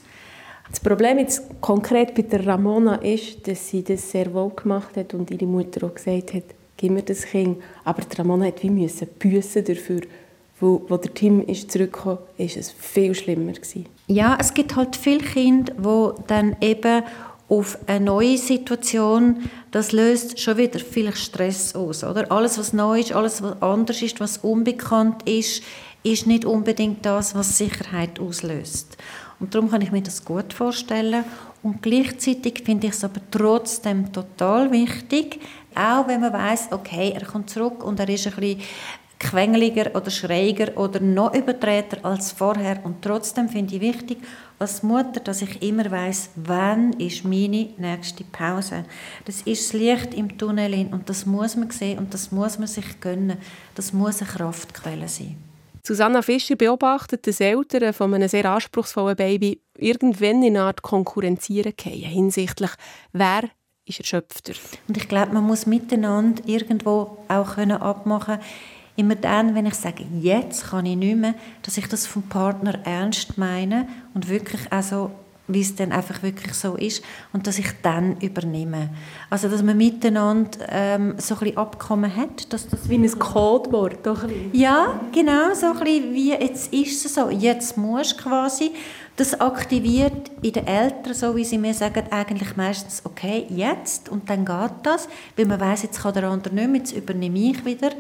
Das 0.69 0.79
Problem 0.79 1.19
jetzt 1.19 1.43
konkret 1.61 2.15
bei 2.15 2.23
der 2.23 2.47
Ramona 2.47 2.95
ist, 2.95 3.47
dass 3.47 3.69
sie 3.69 3.83
das 3.83 4.09
sehr 4.09 4.33
wohl 4.33 4.49
gemacht 4.49 4.95
hat 4.95 5.13
und 5.13 5.29
ihre 5.29 5.45
Mutter 5.45 5.85
auch 5.85 5.93
gesagt 5.93 6.33
hat, 6.33 6.43
gib 6.77 6.91
mir 6.91 7.03
das 7.03 7.25
Kind. 7.25 7.61
Aber 7.83 8.01
die 8.01 8.17
Ramona 8.17 8.45
hat 8.45 8.63
wie 8.63 8.69
müssen 8.69 9.07
büssen 9.19 9.63
dafür, 9.63 10.01
wo, 10.59 10.83
wo 10.87 10.97
der 10.97 11.13
Tim 11.13 11.45
ist 11.45 11.71
zurückkam, 11.71 12.17
ist 12.37 12.57
es 12.57 12.71
viel 12.71 13.13
schlimmer 13.13 13.51
gewesen. 13.51 13.85
Ja, 14.07 14.37
es 14.39 14.53
gibt 14.53 14.75
halt 14.75 14.95
viele 14.95 15.19
Kinder, 15.19 15.73
wo 15.77 16.15
dann 16.27 16.55
eben 16.61 17.03
auf 17.53 17.77
eine 17.85 18.05
neue 18.05 18.37
Situation, 18.37 19.49
das 19.69 19.91
löst 19.91 20.39
schon 20.39 20.57
wieder 20.57 20.79
viel 20.79 21.13
Stress 21.15 21.75
aus, 21.75 22.03
oder? 22.03 22.31
Alles, 22.31 22.57
was 22.57 22.73
neu 22.73 22.99
ist, 22.99 23.11
alles, 23.11 23.43
was 23.43 23.61
anders 23.61 24.01
ist, 24.01 24.19
was 24.19 24.37
unbekannt 24.39 25.29
ist, 25.29 25.61
ist 26.01 26.25
nicht 26.25 26.45
unbedingt 26.45 27.05
das, 27.05 27.35
was 27.35 27.57
Sicherheit 27.57 28.19
auslöst. 28.19 28.97
Und 29.39 29.53
darum 29.53 29.69
kann 29.69 29.81
ich 29.81 29.91
mir 29.91 30.01
das 30.01 30.25
gut 30.25 30.51
vorstellen. 30.51 31.23
Und 31.61 31.81
gleichzeitig 31.83 32.63
finde 32.65 32.87
ich 32.87 32.93
es 32.93 33.03
aber 33.03 33.21
trotzdem 33.29 34.11
total 34.11 34.71
wichtig, 34.71 35.39
auch 35.75 36.07
wenn 36.07 36.21
man 36.21 36.33
weiß, 36.33 36.69
okay, 36.71 37.13
er 37.13 37.25
kommt 37.25 37.51
zurück 37.51 37.83
und 37.83 37.99
er 37.99 38.09
ist 38.09 38.25
ein 38.27 38.33
bisschen 38.33 38.61
quengeliger 39.19 39.95
oder 39.95 40.09
schräger 40.09 40.75
oder 40.77 40.99
noch 40.99 41.33
übertreter 41.33 41.97
als 42.03 42.31
vorher. 42.31 42.79
Und 42.83 43.01
trotzdem 43.01 43.47
finde 43.47 43.75
ich 43.75 43.81
wichtig, 43.81 44.17
als 44.63 44.81
Mutter, 44.81 45.19
dass 45.19 45.41
ich 45.41 45.61
immer 45.61 45.91
weiß, 45.91 46.31
wann 46.35 46.93
ist 46.93 47.23
meine 47.23 47.69
nächste 47.77 48.23
Pause. 48.23 48.85
Das 49.25 49.41
ist 49.41 49.65
das 49.65 49.73
Licht 49.73 50.13
im 50.13 50.37
Tunnel 50.37 50.87
und 50.91 51.07
das 51.09 51.25
muss 51.25 51.55
man 51.55 51.69
sehen 51.69 51.99
und 51.99 52.13
das 52.13 52.31
muss 52.31 52.57
man 52.57 52.67
sich 52.67 52.99
gönnen. 52.99 53.37
Das 53.75 53.93
muss 53.93 54.21
eine 54.21 54.31
Kraftquelle 54.31 55.07
sein. 55.07 55.37
Susanna 55.85 56.21
Fischer 56.21 56.55
beobachtet, 56.55 57.27
dass 57.27 57.41
Eltern 57.41 57.93
von 57.93 58.13
einem 58.13 58.29
sehr 58.29 58.45
anspruchsvollen 58.45 59.17
Baby 59.17 59.61
irgendwann 59.77 60.41
in 60.41 60.55
eine 60.55 60.63
Art 60.63 60.81
konkurrenzieren 60.81 61.73
gehen, 61.75 62.09
hinsichtlich 62.09 62.71
wer 63.11 63.49
ist 63.85 63.99
erschöpfter. 63.99 64.53
Und 64.87 64.95
ich 64.95 65.09
glaube, 65.09 65.33
man 65.33 65.43
muss 65.43 65.65
miteinander 65.65 66.41
irgendwo 66.45 67.17
auch 67.27 67.55
können 67.55 67.81
abmachen 67.81 68.39
immer 68.95 69.15
dann, 69.15 69.55
wenn 69.55 69.65
ich 69.65 69.75
sage, 69.75 70.05
jetzt 70.19 70.69
kann 70.69 70.85
ich 70.85 70.95
nicht 70.95 71.17
mehr, 71.17 71.35
dass 71.63 71.77
ich 71.77 71.87
das 71.87 72.05
vom 72.05 72.23
Partner 72.23 72.79
ernst 72.85 73.37
meine 73.37 73.87
und 74.13 74.29
wirklich 74.29 74.71
also 74.71 75.11
wie 75.47 75.61
es 75.61 75.75
dann 75.75 75.91
einfach 75.91 76.23
wirklich 76.23 76.53
so 76.53 76.75
ist 76.75 77.03
und 77.33 77.47
dass 77.47 77.59
ich 77.59 77.67
dann 77.81 78.17
übernehme. 78.21 78.89
Also 79.29 79.49
dass 79.49 79.61
man 79.61 79.75
miteinander 79.75 80.57
ähm, 80.69 81.15
so 81.17 81.35
ein 81.35 81.39
bisschen 81.39 81.57
Abkommen 81.57 82.15
hat. 82.15 82.51
Dass 82.53 82.67
das 82.67 82.87
wie 82.87 82.95
ein 82.95 83.19
Codewort, 83.19 84.07
ein 84.07 84.51
Ja, 84.53 84.99
genau, 85.11 85.53
so 85.53 85.67
ein 85.67 85.79
bisschen 85.79 86.13
wie 86.13 86.31
jetzt 86.31 86.73
ist 86.73 87.05
es 87.05 87.15
so, 87.15 87.29
jetzt 87.29 87.77
musst 87.77 88.19
du 88.19 88.23
quasi. 88.23 88.71
Das 89.17 89.39
aktiviert 89.39 90.31
in 90.41 90.53
den 90.53 90.65
Eltern, 90.65 91.13
so 91.13 91.35
wie 91.35 91.45
sie 91.45 91.59
mir 91.59 91.73
sagen, 91.75 92.03
eigentlich 92.09 92.55
meistens, 92.55 93.03
okay, 93.05 93.45
jetzt 93.49 94.09
und 94.09 94.27
dann 94.27 94.43
geht 94.43 94.71
das, 94.81 95.07
weil 95.35 95.45
man 95.45 95.59
weiß 95.59 95.83
jetzt 95.83 96.01
kann 96.01 96.13
der 96.13 96.23
andere 96.23 96.55
nicht 96.55 96.67
mehr, 96.67 96.79
jetzt 96.79 96.93
übernehme 96.93 97.37
ich 97.37 97.63
wieder. 97.63 97.91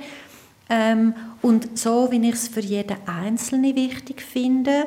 Ähm, 0.69 1.13
und 1.41 1.77
so, 1.77 2.09
wie 2.11 2.27
ich 2.27 2.33
es 2.33 2.47
für 2.47 2.61
jeden 2.61 2.97
Einzelnen 3.07 3.75
wichtig 3.75 4.21
finde, 4.21 4.85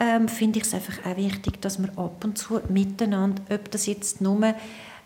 ähm, 0.00 0.28
finde 0.28 0.58
ich 0.58 0.64
es 0.64 0.74
einfach 0.74 1.04
auch 1.06 1.16
wichtig, 1.16 1.60
dass 1.60 1.80
wir 1.80 1.96
ab 1.96 2.24
und 2.24 2.36
zu 2.36 2.60
miteinander, 2.68 3.42
ob 3.50 3.70
das 3.70 3.86
jetzt 3.86 4.20
nur 4.20 4.54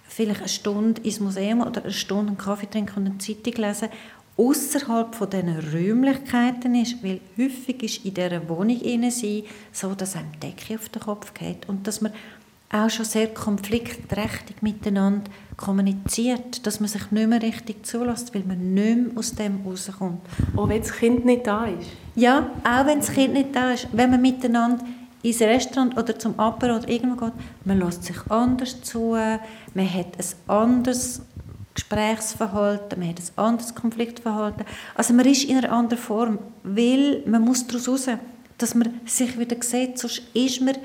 vielleicht 0.08 0.40
eine 0.40 0.48
Stunde 0.48 1.02
ins 1.02 1.20
Museum 1.20 1.60
oder 1.60 1.82
eine 1.82 1.92
Stunde 1.92 2.28
einen 2.28 2.38
Kaffee 2.38 2.70
trinken 2.70 3.00
und 3.00 3.06
eine 3.06 3.18
Zeitung 3.18 3.54
lesen, 3.54 3.88
außerhalb 4.36 5.14
von 5.14 5.30
diesen 5.30 5.58
Räumlichkeiten 5.72 6.74
ist, 6.74 7.02
weil 7.02 7.20
häufig 7.38 7.82
ist 7.82 8.04
in 8.04 8.14
dieser 8.14 8.48
Wohnung 8.48 8.78
sein, 9.10 9.42
so, 9.72 9.94
dass 9.94 10.16
einem 10.16 10.38
Decke 10.40 10.74
auf 10.74 10.88
den 10.88 11.02
Kopf 11.02 11.32
geht 11.34 11.68
und 11.68 11.86
dass 11.86 12.00
man 12.00 12.12
auch 12.70 12.90
schon 12.90 13.04
sehr 13.04 13.28
konfliktträchtig 13.28 14.60
miteinander 14.60 15.30
kommuniziert, 15.56 16.66
dass 16.66 16.80
man 16.80 16.88
sich 16.88 17.10
nicht 17.10 17.28
mehr 17.28 17.40
richtig 17.40 17.86
zulässt, 17.86 18.34
weil 18.34 18.42
man 18.44 18.74
nicht 18.74 18.96
mehr 18.96 19.16
aus 19.16 19.32
dem 19.32 19.60
rauskommt. 19.64 20.20
Auch 20.56 20.68
wenn 20.68 20.80
das 20.80 20.92
Kind 20.92 21.24
nicht 21.24 21.46
da 21.46 21.66
ist? 21.66 21.88
Ja, 22.14 22.50
auch 22.64 22.86
wenn 22.86 22.98
das 22.98 23.12
Kind 23.12 23.34
nicht 23.34 23.54
da 23.54 23.72
ist. 23.72 23.88
Wenn 23.92 24.10
man 24.10 24.20
miteinander 24.20 24.84
ins 25.22 25.40
Restaurant 25.40 25.96
oder 25.96 26.18
zum 26.18 26.38
Apero 26.38 26.76
oder 26.76 26.88
irgendwo 26.88 27.26
geht, 27.26 27.34
man 27.64 27.78
lässt 27.78 28.04
sich 28.04 28.16
anders 28.28 28.82
zu, 28.82 29.12
man 29.12 29.94
hat 29.94 30.06
ein 30.18 30.54
anderes 30.54 31.22
Gesprächsverhalten, 31.74 32.98
man 32.98 33.08
hat 33.08 33.20
ein 33.20 33.44
anderes 33.44 33.74
Konfliktverhalten. 33.74 34.64
Also 34.94 35.14
man 35.14 35.26
ist 35.26 35.44
in 35.44 35.58
einer 35.58 35.72
anderen 35.72 36.02
Form, 36.02 36.38
weil 36.62 37.22
man 37.26 37.42
muss 37.42 37.66
daraus 37.66 37.88
raus, 37.88 38.08
dass 38.58 38.74
man 38.74 39.00
sich 39.04 39.38
wieder 39.38 39.56
sieht, 39.60 39.98
sonst 39.98 40.22
ist 40.32 40.62
man 40.62 40.76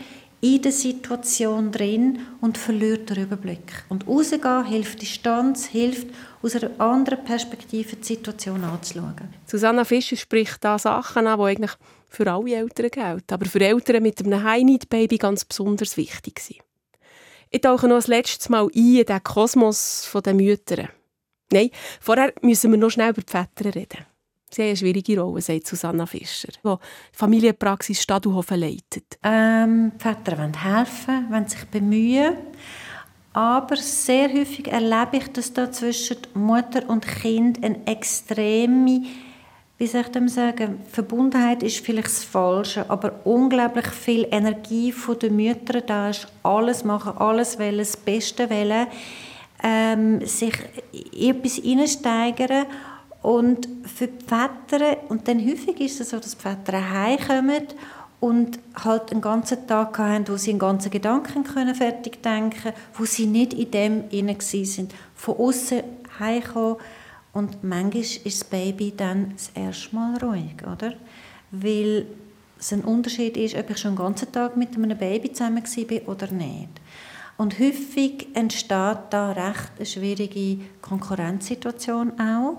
in 0.42 0.62
der 0.62 0.72
Situation 0.72 1.72
drin 1.72 2.20
und 2.42 2.58
verliert 2.58 3.10
den 3.10 3.24
Überblick. 3.24 3.86
Und 3.90 4.08
rausgehen 4.08 4.66
hilft 4.66 5.02
Distanz, 5.02 5.68
hilft 5.68 6.08
aus 6.42 6.56
einer 6.56 6.72
anderen 6.80 7.24
Perspektive 7.24 7.96
die 7.96 8.04
Situation 8.04 8.64
anzuschauen. 8.64 9.34
Susanna 9.46 9.86
Fischer 9.86 10.16
spricht 10.16 10.64
da 10.64 10.80
Sachen 10.80 11.28
an, 11.28 11.40
die 11.40 11.46
eigentlich 11.46 11.72
für 12.10 12.32
alle 12.32 12.56
Eltern 12.56 12.90
gelten, 12.90 13.34
aber 13.34 13.46
für 13.46 13.62
Eltern 13.62 14.02
mit 14.02 14.20
einem 14.20 14.44
High-Need-Baby 14.44 15.18
ganz 15.18 15.46
besonders 15.46 15.96
wichtig 15.96 16.40
sind. 16.40 16.60
Ich 17.52 17.62
tauche 17.62 17.88
noch 17.88 17.98
das 17.98 18.08
letzte 18.08 18.52
Mal 18.52 18.64
ein 18.64 18.70
in 18.72 19.06
den 19.06 19.24
Kosmos 19.24 20.10
der 20.26 20.34
Mütter. 20.34 20.90
Nein, 21.52 21.70
vorher 22.00 22.34
müssen 22.42 22.72
wir 22.72 22.78
noch 22.78 22.90
schnell 22.90 23.12
über 23.12 23.22
die 23.22 23.32
Väter 23.32 23.76
reden. 23.76 24.06
Sie 24.54 24.62
haben 24.62 24.70
eine 24.70 24.78
schwierige 24.78 25.20
Rolle, 25.20 25.42
sagt 25.42 25.68
Susanna 25.68 26.06
Fischer, 26.06 26.50
die 26.64 26.76
Familienpraxis 27.14 28.02
Stadelhofen 28.02 28.60
leitet. 28.60 29.18
Ähm, 29.24 29.94
Väter 29.98 30.38
wollen 30.38 30.62
helfen, 30.62 31.32
wollen 31.32 31.48
sich 31.48 31.64
bemühen. 31.66 32.36
Aber 33.34 33.78
sehr 33.78 34.28
häufig 34.28 34.68
erlebe 34.68 35.18
ich, 35.18 35.32
dass 35.32 35.54
da 35.54 35.72
zwischen 35.72 36.18
Mutter 36.34 36.90
und 36.90 37.08
Kind 37.08 37.64
eine 37.64 37.88
extreme, 37.88 39.04
wie 39.78 39.88
soll 39.88 40.02
ich 40.02 40.08
dem 40.10 40.28
sagen, 40.28 40.82
Verbundenheit 40.92 41.64
ist 41.64 41.80
vielleicht 41.86 42.08
das 42.10 42.26
Falsche, 42.26 42.90
aber 42.90 43.22
unglaublich 43.24 43.88
viel 43.88 44.28
Energie 44.32 44.92
von 44.92 45.18
den 45.18 45.38
Müttern 45.38 45.84
da 45.88 46.10
ist. 46.10 46.28
Alles 46.44 46.84
machen, 46.84 47.18
alles 47.18 47.58
wollen, 47.58 47.78
das 47.78 47.96
Beste 47.96 48.50
wollen, 48.50 48.88
ähm, 49.64 50.26
sich 50.26 50.56
in 51.14 51.30
etwas 51.30 51.56
hineinsteigern 51.56 52.66
und 53.22 53.68
für 53.86 54.08
die 54.08 54.26
Väter, 54.26 54.98
und 55.10 55.28
dann 55.28 55.40
häufig 55.40 55.80
ist 55.80 56.02
es 56.02 56.10
so, 56.10 56.18
dass 56.18 56.36
die 56.36 56.42
Väter 56.42 56.90
heimkommen 56.90 57.68
und 58.20 58.60
halt 58.84 59.12
einen 59.12 59.22
ganzen 59.22 59.68
Tag 59.68 59.98
haben, 60.00 60.28
wo 60.28 60.38
sie 60.38 60.52
einen 60.52 60.60
ganzen 60.60 60.92
Gedanken 60.92 61.44
können 61.44 61.76
fertig 61.76 62.22
denken 62.22 62.74
wo 62.94 63.06
sie 63.06 63.26
nicht 63.26 63.54
in 63.54 63.72
dem 63.72 64.04
inne 64.10 64.38
sind. 64.40 64.94
Von 65.16 65.38
außen 65.38 65.84
heimkommen 66.20 66.78
und 67.34 67.64
manchmal 67.64 68.02
ist 68.02 68.26
das 68.26 68.44
Baby 68.44 68.94
dann 68.96 69.34
das 69.36 69.52
erste 69.56 69.96
Mal 69.96 70.18
ruhig, 70.18 70.56
oder? 70.62 70.94
Weil 71.52 72.06
es 72.60 72.74
ein 72.74 72.84
Unterschied 72.84 73.38
ist, 73.38 73.56
ob 73.56 73.70
ich 73.70 73.78
schon 73.78 73.96
den 73.96 74.04
ganzen 74.04 74.32
Tag 74.32 74.58
mit 74.58 74.76
einem 74.76 74.98
Baby 74.98 75.32
zusammen 75.32 75.64
war 75.64 76.08
oder 76.08 76.32
nicht. 76.32 76.70
Und 77.38 77.58
häufig 77.60 78.28
entsteht 78.36 79.00
da 79.10 79.32
recht 79.32 79.72
eine 79.78 79.86
schwierige 79.86 80.64
Konkurrenzsituation 80.82 82.20
auch 82.20 82.58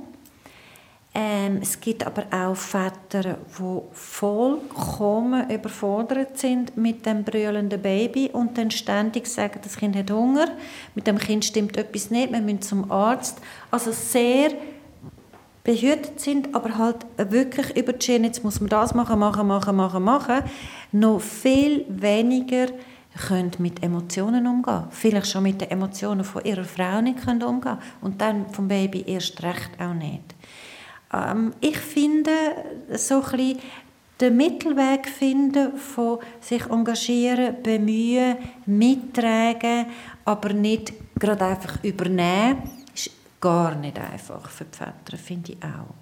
ähm, 1.15 1.59
es 1.61 1.79
gibt 1.79 2.07
aber 2.07 2.25
auch 2.31 2.57
Väter, 2.57 3.37
die 3.59 3.81
vollkommen 3.93 5.51
überfordert 5.51 6.39
sind 6.39 6.75
mit 6.77 7.05
dem 7.05 7.23
brüllenden 7.23 7.83
Baby 7.83 8.31
und 8.33 8.57
dann 8.57 8.71
ständig 8.71 9.27
sagen, 9.27 9.61
das 9.63 9.77
Kind 9.77 9.95
hat 9.95 10.11
Hunger, 10.11 10.47
mit 10.95 11.07
dem 11.07 11.19
Kind 11.19 11.45
stimmt 11.45 11.77
etwas 11.77 12.11
nicht, 12.11 12.33
wir 12.33 12.41
müssen 12.41 12.63
zum 12.63 12.91
Arzt. 12.91 13.39
Also 13.71 13.93
sehr 13.93 14.53
behütet 15.65 16.19
sind, 16.19 16.55
aber 16.55 16.79
halt 16.79 17.05
wirklich 17.17 17.77
über 17.77 17.93
die 17.93 18.05
Schiene, 18.05 18.29
jetzt 18.29 18.43
muss 18.43 18.61
man 18.61 18.71
das 18.71 18.95
machen, 18.95 19.19
machen, 19.19 19.47
machen, 19.47 19.77
machen, 19.77 20.03
machen, 20.03 20.43
noch 20.93 21.21
viel 21.21 21.85
weniger 21.89 22.69
können 23.29 23.53
mit 23.59 23.83
Emotionen 23.83 24.47
umgehen. 24.47 24.85
Vielleicht 24.91 25.27
schon 25.27 25.43
mit 25.43 25.61
den 25.61 25.71
Emotionen 25.71 26.25
von 26.25 26.45
ihrer 26.45 26.65
Frau 26.65 27.03
nicht 27.03 27.23
können 27.23 27.43
umgehen 27.43 27.77
und 28.01 28.21
dann 28.21 28.49
vom 28.49 28.69
Baby 28.69 29.05
erst 29.07 29.43
recht 29.43 29.71
auch 29.79 29.93
nicht. 29.93 30.23
Ähm, 31.13 31.53
ich 31.61 31.79
finde, 31.79 32.33
so 32.97 33.23
ein 33.33 33.59
den 34.21 34.37
Mittelweg 34.37 35.09
finden 35.09 35.77
von 35.77 36.21
sich 36.41 36.65
engagieren, 36.67 37.61
bemühen, 37.61 38.37
mittragen, 38.67 39.87
aber 40.25 40.53
nicht 40.53 40.93
gerade 41.19 41.45
einfach 41.45 41.83
übernehmen, 41.83 42.63
ist 42.95 43.11
gar 43.41 43.75
nicht 43.75 43.99
einfach 43.99 44.49
für 44.49 44.65
die 44.65 44.79
Väter, 44.79 45.19
finde 45.19 45.53
ich 45.53 45.59
auch. 45.65 45.95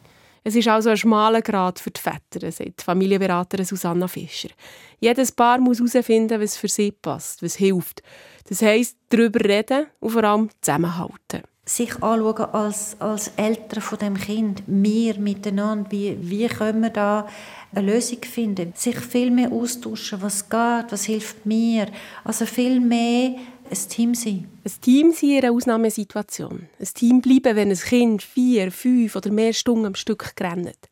Es 0.44 0.55
ist 0.55 0.68
also 0.68 0.90
ein 0.90 0.96
schmaler 0.96 1.40
Grad 1.40 1.79
für 1.79 1.90
die 1.90 2.01
Väter, 2.01 2.51
sagt 2.51 2.81
die 2.81 2.85
Familienberaterin 2.85 3.64
Susanna 3.64 4.07
Fischer. 4.07 4.51
Jedes 4.99 5.33
Paar 5.33 5.59
muss 5.59 5.79
herausfinden, 5.79 6.40
was 6.40 6.57
für 6.57 6.68
sie 6.68 6.92
passt, 6.92 7.42
was 7.42 7.57
hilft. 7.57 8.03
Das 8.49 8.61
heisst, 8.61 8.96
darüber 9.09 9.40
reden 9.40 9.87
und 10.01 10.11
vor 10.11 10.25
allem 10.25 10.51
zusammenhalten 10.61 11.42
sich 11.64 12.03
anschauen 12.03 12.46
als, 12.53 13.01
als 13.01 13.29
Eltern 13.37 13.83
von 13.83 13.99
dem 13.99 14.16
Kind, 14.16 14.62
wir 14.66 15.18
miteinander, 15.18 15.90
wie, 15.90 16.16
wie 16.20 16.46
können 16.49 16.83
wir 16.83 16.90
da 16.90 17.29
eine 17.73 17.92
Lösung 17.92 18.23
finden, 18.23 18.73
sich 18.75 18.99
viel 18.99 19.31
mehr 19.31 19.53
austauschen, 19.53 20.23
was 20.23 20.49
geht, 20.49 20.87
was 20.90 21.05
hilft 21.05 21.46
mir, 21.46 21.87
also 22.25 22.46
viel 22.46 22.81
mehr 22.81 23.37
ein 23.70 23.88
Team 23.88 24.14
sein. 24.14 24.49
Ein 24.64 24.73
Team 24.81 25.12
sein 25.12 25.31
in 25.31 25.44
einer 25.44 25.53
Ausnahmesituation. 25.53 26.68
Ein 26.79 26.88
Team 26.94 27.20
bleiben, 27.20 27.57
wenn 27.57 27.70
ein 27.70 27.77
Kind 27.77 28.23
vier, 28.23 28.73
fünf 28.73 29.14
oder 29.14 29.31
mehr 29.31 29.53
Stunden 29.53 29.87
am 29.87 29.94
Stück 29.94 30.35
rennt. 30.40 30.88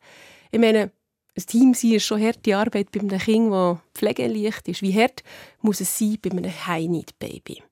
Ich 0.51 0.59
meine, 0.59 0.91
ein 1.35 1.45
Team 1.45 1.73
sein 1.73 1.93
ist 1.93 2.05
schon 2.05 2.21
harte 2.21 2.55
Arbeit 2.55 2.91
bei 2.91 3.01
einem 3.01 3.19
Kind, 3.19 3.51
das 3.51 3.77
pflegeleicht 3.93 4.67
ist. 4.67 4.81
Wie 4.81 4.93
hart 4.93 5.23
muss 5.61 5.81
es 5.81 5.97
sein 5.97 6.17
bei 6.21 6.31
einem 6.31 6.45
High-Need-Baby? 6.67 7.63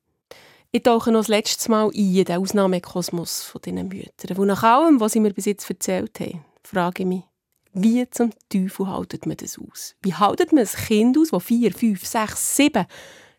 Ich 0.71 0.83
tauche 0.83 1.11
noch 1.11 1.21
das 1.21 1.29
letzte 1.29 1.71
Mal 1.71 1.87
ein 1.87 1.91
in 1.93 2.25
den 2.25 2.37
Ausnahmekosmos 2.37 3.43
von 3.43 3.61
diesen 3.61 3.87
Müttern. 3.87 4.37
Und 4.37 4.47
nach 4.47 4.63
allem, 4.63 4.99
was 4.99 5.13
sie 5.13 5.21
mir 5.21 5.33
bis 5.33 5.45
jetzt 5.45 5.69
erzählt 5.69 6.19
haben, 6.19 6.43
frage 6.61 7.03
ich 7.03 7.07
mich, 7.07 7.23
wie 7.71 8.09
zum 8.09 8.31
Teufel 8.49 8.87
haltet 8.87 9.25
man 9.25 9.37
das 9.37 9.57
aus? 9.57 9.95
Wie 10.01 10.13
haltet 10.13 10.51
man 10.51 10.65
ein 10.65 10.85
Kind 10.87 11.17
aus, 11.17 11.29
das 11.29 11.43
vier, 11.43 11.73
fünf, 11.73 12.05
sechs, 12.05 12.55
sieben 12.55 12.85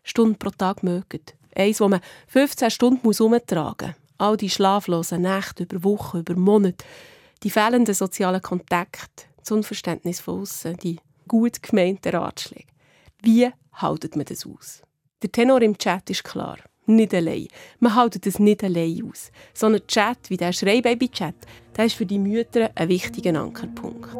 Stunden 0.03 0.39
pro 0.39 0.49
Tag 0.49 0.81
mögt? 0.81 1.35
Eins, 1.55 1.77
das 1.77 1.89
man 1.89 2.01
15 2.27 2.71
Stunden 2.71 3.11
herumtragen 3.11 3.89
muss. 3.89 3.95
All 4.17 4.37
die 4.37 4.49
schlaflosen 4.49 5.21
Nächte 5.21 5.63
über 5.63 5.83
Wochen, 5.83 6.19
über 6.19 6.35
Monate. 6.35 6.83
Die 7.43 7.49
fehlenden 7.49 7.93
sozialen 7.93 8.41
Kontakte, 8.41 9.25
das 9.37 9.51
Unverständnis 9.51 10.19
von 10.19 10.41
außen, 10.41 10.77
die 10.77 10.99
gut 11.27 11.61
gemeinten 11.61 12.15
Ratschläge. 12.15 12.67
Wie 13.21 13.49
haltet 13.73 14.15
man 14.15 14.25
das 14.25 14.45
aus? 14.45 14.81
Der 15.21 15.31
Tenor 15.31 15.61
im 15.61 15.77
Chat 15.77 16.09
ist 16.09 16.23
klar 16.23 16.57
nicht 16.89 17.13
allein. 17.13 17.47
Man 17.79 17.95
hält 17.95 18.25
das 18.25 18.39
nicht 18.39 18.63
allein 18.63 19.09
aus. 19.09 19.31
Sondern 19.53 19.85
Chat, 19.87 20.17
wie 20.29 20.37
der 20.37 20.51
Schreibaby-Chat, 20.51 21.35
der 21.77 21.85
ist 21.85 21.95
für 21.95 22.05
die 22.05 22.19
Mütter 22.19 22.69
ein 22.75 22.89
wichtiger 22.89 23.39
Ankerpunkt. 23.39 24.13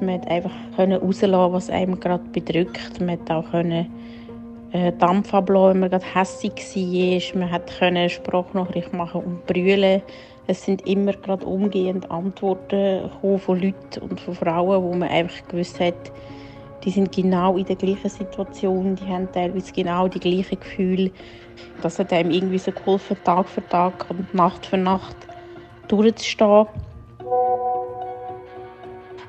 Man 0.00 0.20
konnte 0.20 0.28
einfach 0.28 0.52
rauslassen, 0.78 1.52
was 1.52 1.70
einem 1.70 2.00
gerade 2.00 2.24
bedrückt. 2.30 3.00
Man 3.00 3.18
konnte 3.24 3.34
auch 3.36 3.54
äh, 4.72 4.92
Dampf 4.98 5.32
ablassen, 5.34 5.74
wenn 5.74 5.80
man 5.80 5.90
gerade 5.90 6.14
hässlich 6.14 6.54
war. 6.54 7.40
Man 7.40 7.62
konnte 7.78 8.10
Sprachnachricht 8.10 8.92
machen 8.92 9.22
und 9.22 9.46
brüllen. 9.46 10.02
Es 10.46 10.64
sind 10.64 10.86
immer 10.86 11.12
gerade 11.12 11.46
umgehend 11.46 12.10
Antworten 12.10 13.08
von 13.38 13.60
Leuten 13.60 14.00
und 14.00 14.20
von 14.20 14.34
Frauen, 14.34 14.82
wo 14.82 14.94
man 14.94 15.08
einfach 15.08 15.46
gewusst 15.46 15.78
hat, 15.78 16.10
die 16.84 16.90
sind 16.90 17.12
genau 17.12 17.56
in 17.56 17.64
der 17.64 17.76
gleichen 17.76 18.08
Situation, 18.08 18.96
die 18.96 19.06
haben 19.06 19.30
teilweise 19.32 19.72
genau 19.72 20.08
die 20.08 20.20
gleichen 20.20 20.58
Gefühle. 20.58 21.10
Das 21.82 21.98
hat 21.98 22.12
einem 22.12 22.30
irgendwie 22.30 22.58
so 22.58 22.72
geholfen, 22.72 23.16
Tag 23.24 23.48
für 23.48 23.66
Tag 23.68 24.06
und 24.08 24.32
Nacht 24.34 24.66
für 24.66 24.78
Nacht 24.78 25.16
durchzustehen. 25.88 26.66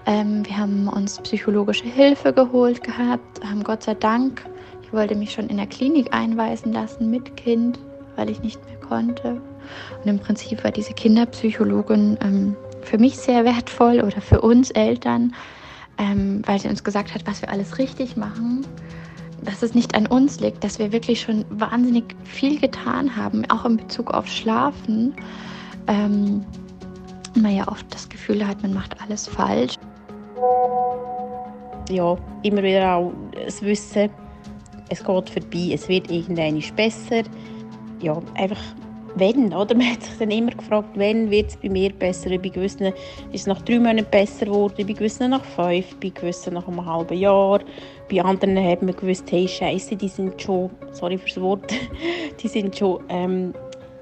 Ähm, 0.06 0.46
wir 0.46 0.58
haben 0.58 0.88
uns 0.88 1.20
psychologische 1.20 1.86
Hilfe 1.86 2.34
geholt 2.34 2.84
gehabt, 2.84 3.44
haben 3.46 3.64
Gott 3.64 3.84
sei 3.84 3.94
Dank. 3.96 4.46
Ich 4.84 4.94
wollte 4.94 5.16
mich 5.16 5.32
schon 5.32 5.48
in 5.48 5.58
der 5.58 5.68
Klinik 5.68 6.14
einweisen 6.14 6.74
lassen 6.74 7.10
mit 7.10 7.38
Kind, 7.38 7.80
weil 8.16 8.30
ich 8.30 8.42
nicht 8.42 8.64
mehr 8.66 8.78
konnte. 8.78 9.42
Und 10.04 10.10
im 10.10 10.20
Prinzip 10.20 10.64
war 10.64 10.72
diese 10.72 10.94
Kinderpsychologin 10.94 12.18
ähm, 12.22 12.56
für 12.82 12.98
mich 12.98 13.18
sehr 13.18 13.46
wertvoll 13.46 14.02
oder 14.02 14.22
für 14.22 14.42
uns 14.42 14.72
Eltern, 14.72 15.34
ähm, 16.02 16.42
weil 16.48 16.60
sie 16.60 16.68
uns 16.68 16.84
gesagt 16.84 17.14
hat, 17.14 17.28
was 17.28 17.42
wir 17.44 17.50
alles 17.50 17.78
richtig 17.78 18.18
machen, 18.18 18.66
dass 19.44 19.62
es 19.62 19.76
nicht 19.76 19.94
an 19.96 20.08
uns 20.08 20.40
liegt, 20.40 20.64
dass 20.64 20.80
wir 20.80 20.92
wirklich 20.92 21.22
schon 21.22 21.46
wahnsinnig 21.50 22.16
viel 22.24 22.60
getan 22.60 23.16
haben, 23.16 23.44
auch 23.52 23.66
in 23.66 23.78
Bezug 23.78 24.12
auf 24.12 24.28
Schlafen. 24.28 25.14
Ähm, 25.88 26.44
man 27.36 27.56
ja 27.56 27.68
oft 27.68 27.86
das 27.94 28.10
Gefühl 28.10 28.46
hat, 28.46 28.62
man 28.64 28.74
macht 28.74 29.00
alles 29.00 29.28
falsch. 29.28 29.76
Ja, 31.90 32.18
immer 32.42 32.64
wieder 32.64 32.96
auch 32.96 33.14
das 33.46 33.62
Wissen, 33.62 34.10
es 34.90 35.04
geht 35.04 35.30
vorbei, 35.30 35.72
es 35.72 35.88
wird 35.88 36.10
irgendwann 36.10 36.62
besser. 36.76 37.22
Ja, 38.02 38.20
einfach 38.36 38.60
wenn, 39.16 39.54
oder? 39.54 39.76
Man 39.78 39.92
hat 39.92 40.04
sich 40.04 40.18
dann 40.18 40.32
immer 40.32 40.52
gefragt, 40.52 40.90
wenn 40.96 41.30
wird 41.30 41.50
es 41.50 41.58
bei 41.58 41.70
mir 41.70 41.92
besser. 41.92 42.30
Bei 42.30 42.50
gewissen 42.50 42.86
ist 42.86 43.42
es 43.42 43.48
nach 43.48 43.62
drei 43.62 43.80
Monaten 43.80 44.08
besser 44.10 44.46
geworden, 44.46 44.86
bei 44.86 44.94
gewissen 44.94 45.32
nach 45.32 45.44
fünf, 45.44 45.96
bei 46.00 46.10
gewissen 46.10 46.54
nach 46.54 46.68
einem 46.68 46.86
halben 46.86 47.18
Jahr. 47.18 47.60
Bei 48.10 48.22
anderen 48.22 48.58
hat 48.64 48.82
man 48.82 48.96
gewusst, 48.96 49.32
hey, 49.32 49.48
Scheiße, 49.48 49.96
die 49.96 50.08
sind 50.08 50.42
schon, 50.42 50.70
sorry 50.92 51.18
fürs 51.18 51.40
Wort, 51.40 51.74
die 52.42 52.48
sind 52.48 52.78
schon 52.78 53.02
ähm, 53.10 53.54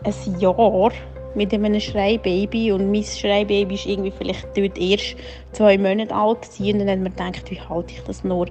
ein 0.03 0.39
Jahr 0.39 0.91
mit 1.35 1.53
einem 1.53 1.79
Schreibaby 1.79 2.71
und 2.71 2.91
mein 2.91 3.03
Schreibaby 3.03 3.75
ist 3.75 3.85
irgendwie 3.85 4.11
vielleicht 4.11 4.47
dort 4.57 4.77
erst 4.77 5.15
zwei 5.51 5.77
Monate 5.77 6.13
alt 6.13 6.41
gewesen. 6.41 6.81
und 6.81 6.87
dann 6.87 6.89
hat 6.89 6.99
man 6.99 7.15
gedacht, 7.15 7.51
wie 7.51 7.61
halte 7.61 7.93
ich 7.93 8.01
das 8.03 8.23
nur 8.23 8.47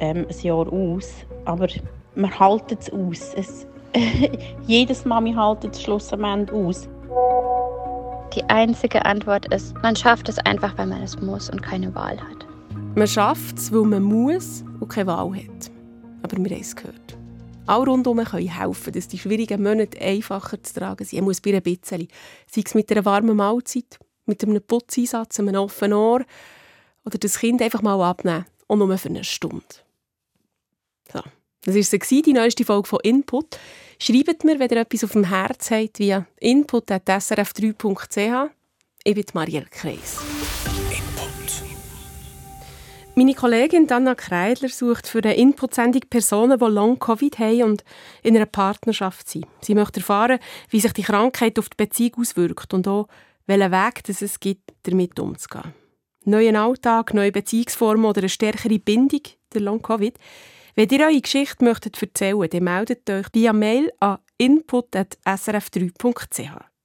ähm, 0.00 0.26
ein 0.28 0.40
Jahr 0.42 0.72
aus? 0.72 1.12
Aber 1.44 1.68
man 2.14 2.38
hält 2.38 2.72
es 2.72 2.90
aus. 2.90 3.66
jedes 4.66 5.04
Mami 5.04 5.32
haltet 5.32 5.74
es 5.74 5.82
schlussendlich 5.82 6.52
aus. 6.52 6.88
Die 8.34 8.44
einzige 8.44 9.04
Antwort 9.04 9.52
ist, 9.52 9.74
man 9.82 9.96
schafft 9.96 10.28
es 10.28 10.38
einfach, 10.40 10.76
weil 10.76 10.86
man 10.86 11.02
es 11.02 11.18
muss 11.20 11.48
und 11.48 11.62
keine 11.62 11.94
Wahl 11.94 12.20
hat. 12.20 12.46
Man 12.94 13.06
schafft 13.06 13.56
es, 13.56 13.72
weil 13.72 13.82
man 13.82 14.02
muss 14.02 14.62
und 14.80 14.88
keine 14.88 15.06
Wahl 15.06 15.34
hat. 15.34 15.70
Aber 16.22 16.36
wir 16.36 16.50
haben 16.50 16.60
es 16.60 16.76
gehört. 16.76 17.16
Alle 17.66 17.86
rundherum 17.86 18.22
können 18.24 18.48
helfen, 18.48 18.92
dass 18.92 19.08
die 19.08 19.18
schwierigen 19.18 19.62
Monate 19.62 20.00
einfacher 20.00 20.62
zu 20.62 20.74
tragen 20.74 21.04
sind. 21.04 21.24
muss 21.24 21.40
bei 21.40 21.54
ein 21.54 21.62
bisschen. 21.62 22.08
Sei 22.50 22.62
es 22.64 22.74
mit 22.74 22.90
einer 22.92 23.04
warmen 23.04 23.36
Mahlzeit, 23.36 23.98
mit 24.26 24.42
einem 24.42 24.62
Putzeinsatz, 24.62 25.40
einem 25.40 25.56
offenen 25.56 25.94
Ohr 25.94 26.24
oder 27.04 27.18
das 27.18 27.38
Kind 27.38 27.62
einfach 27.62 27.82
mal 27.82 28.00
abnehmen 28.02 28.44
und 28.66 28.78
nur 28.78 28.98
für 28.98 29.08
eine 29.08 29.24
Stunde. 29.24 29.64
So. 31.12 31.20
Das 31.64 31.74
war 31.74 32.22
die 32.22 32.32
neueste 32.32 32.64
Folge 32.64 32.88
von 32.88 33.00
Input. 33.02 33.58
Schreibt 33.98 34.44
mir, 34.44 34.58
wenn 34.58 34.68
ihr 34.68 34.76
etwas 34.78 35.04
auf 35.04 35.12
dem 35.12 35.24
Herz 35.24 35.70
habt, 35.70 35.98
via 35.98 36.26
input.srf3.ch. 36.38 38.50
Ich 39.04 39.14
bin 39.14 39.24
Marielle 39.32 39.64
Kreis. 39.70 40.18
Meine 43.14 43.32
Kollegin 43.32 43.90
Anna 43.90 44.14
Kreidler 44.14 44.68
sucht 44.68 45.06
für 45.06 45.24
eine 45.24 45.36
Input-Sendung 45.36 46.02
Personen, 46.10 46.58
die 46.58 46.64
Long-Covid 46.66 47.38
haben 47.38 47.62
und 47.62 47.84
in 48.22 48.36
einer 48.36 48.44
Partnerschaft 48.44 49.30
sind. 49.30 49.46
Sie 49.62 49.74
möchte 49.74 50.00
erfahren, 50.00 50.40
wie 50.68 50.80
sich 50.80 50.92
die 50.92 51.02
Krankheit 51.02 51.58
auf 51.58 51.70
die 51.70 51.76
Beziehung 51.78 52.16
auswirkt 52.18 52.74
und 52.74 52.86
auch, 52.86 53.08
welchen 53.46 53.72
Weg 53.72 54.02
es 54.06 54.38
gibt, 54.38 54.74
damit 54.82 55.18
umzugehen. 55.18 55.72
Neuen 56.24 56.56
Alltag, 56.56 57.14
neue 57.14 57.32
Beziehungsformen 57.32 58.04
oder 58.04 58.18
eine 58.18 58.28
stärkere 58.28 58.78
Bindung 58.78 59.22
der 59.54 59.62
Long-Covid– 59.62 60.18
wenn 60.76 60.88
ihr 60.90 61.06
eure 61.06 61.20
Geschichte 61.20 61.64
möchtet 61.64 62.00
erzählen 62.00 62.36
möchtet, 62.36 62.60
dann 62.60 62.64
meldet 62.64 63.10
euch 63.10 63.26
via 63.32 63.52
Mail 63.54 63.90
an 63.98 64.18
input.srf3.ch. 64.36 66.75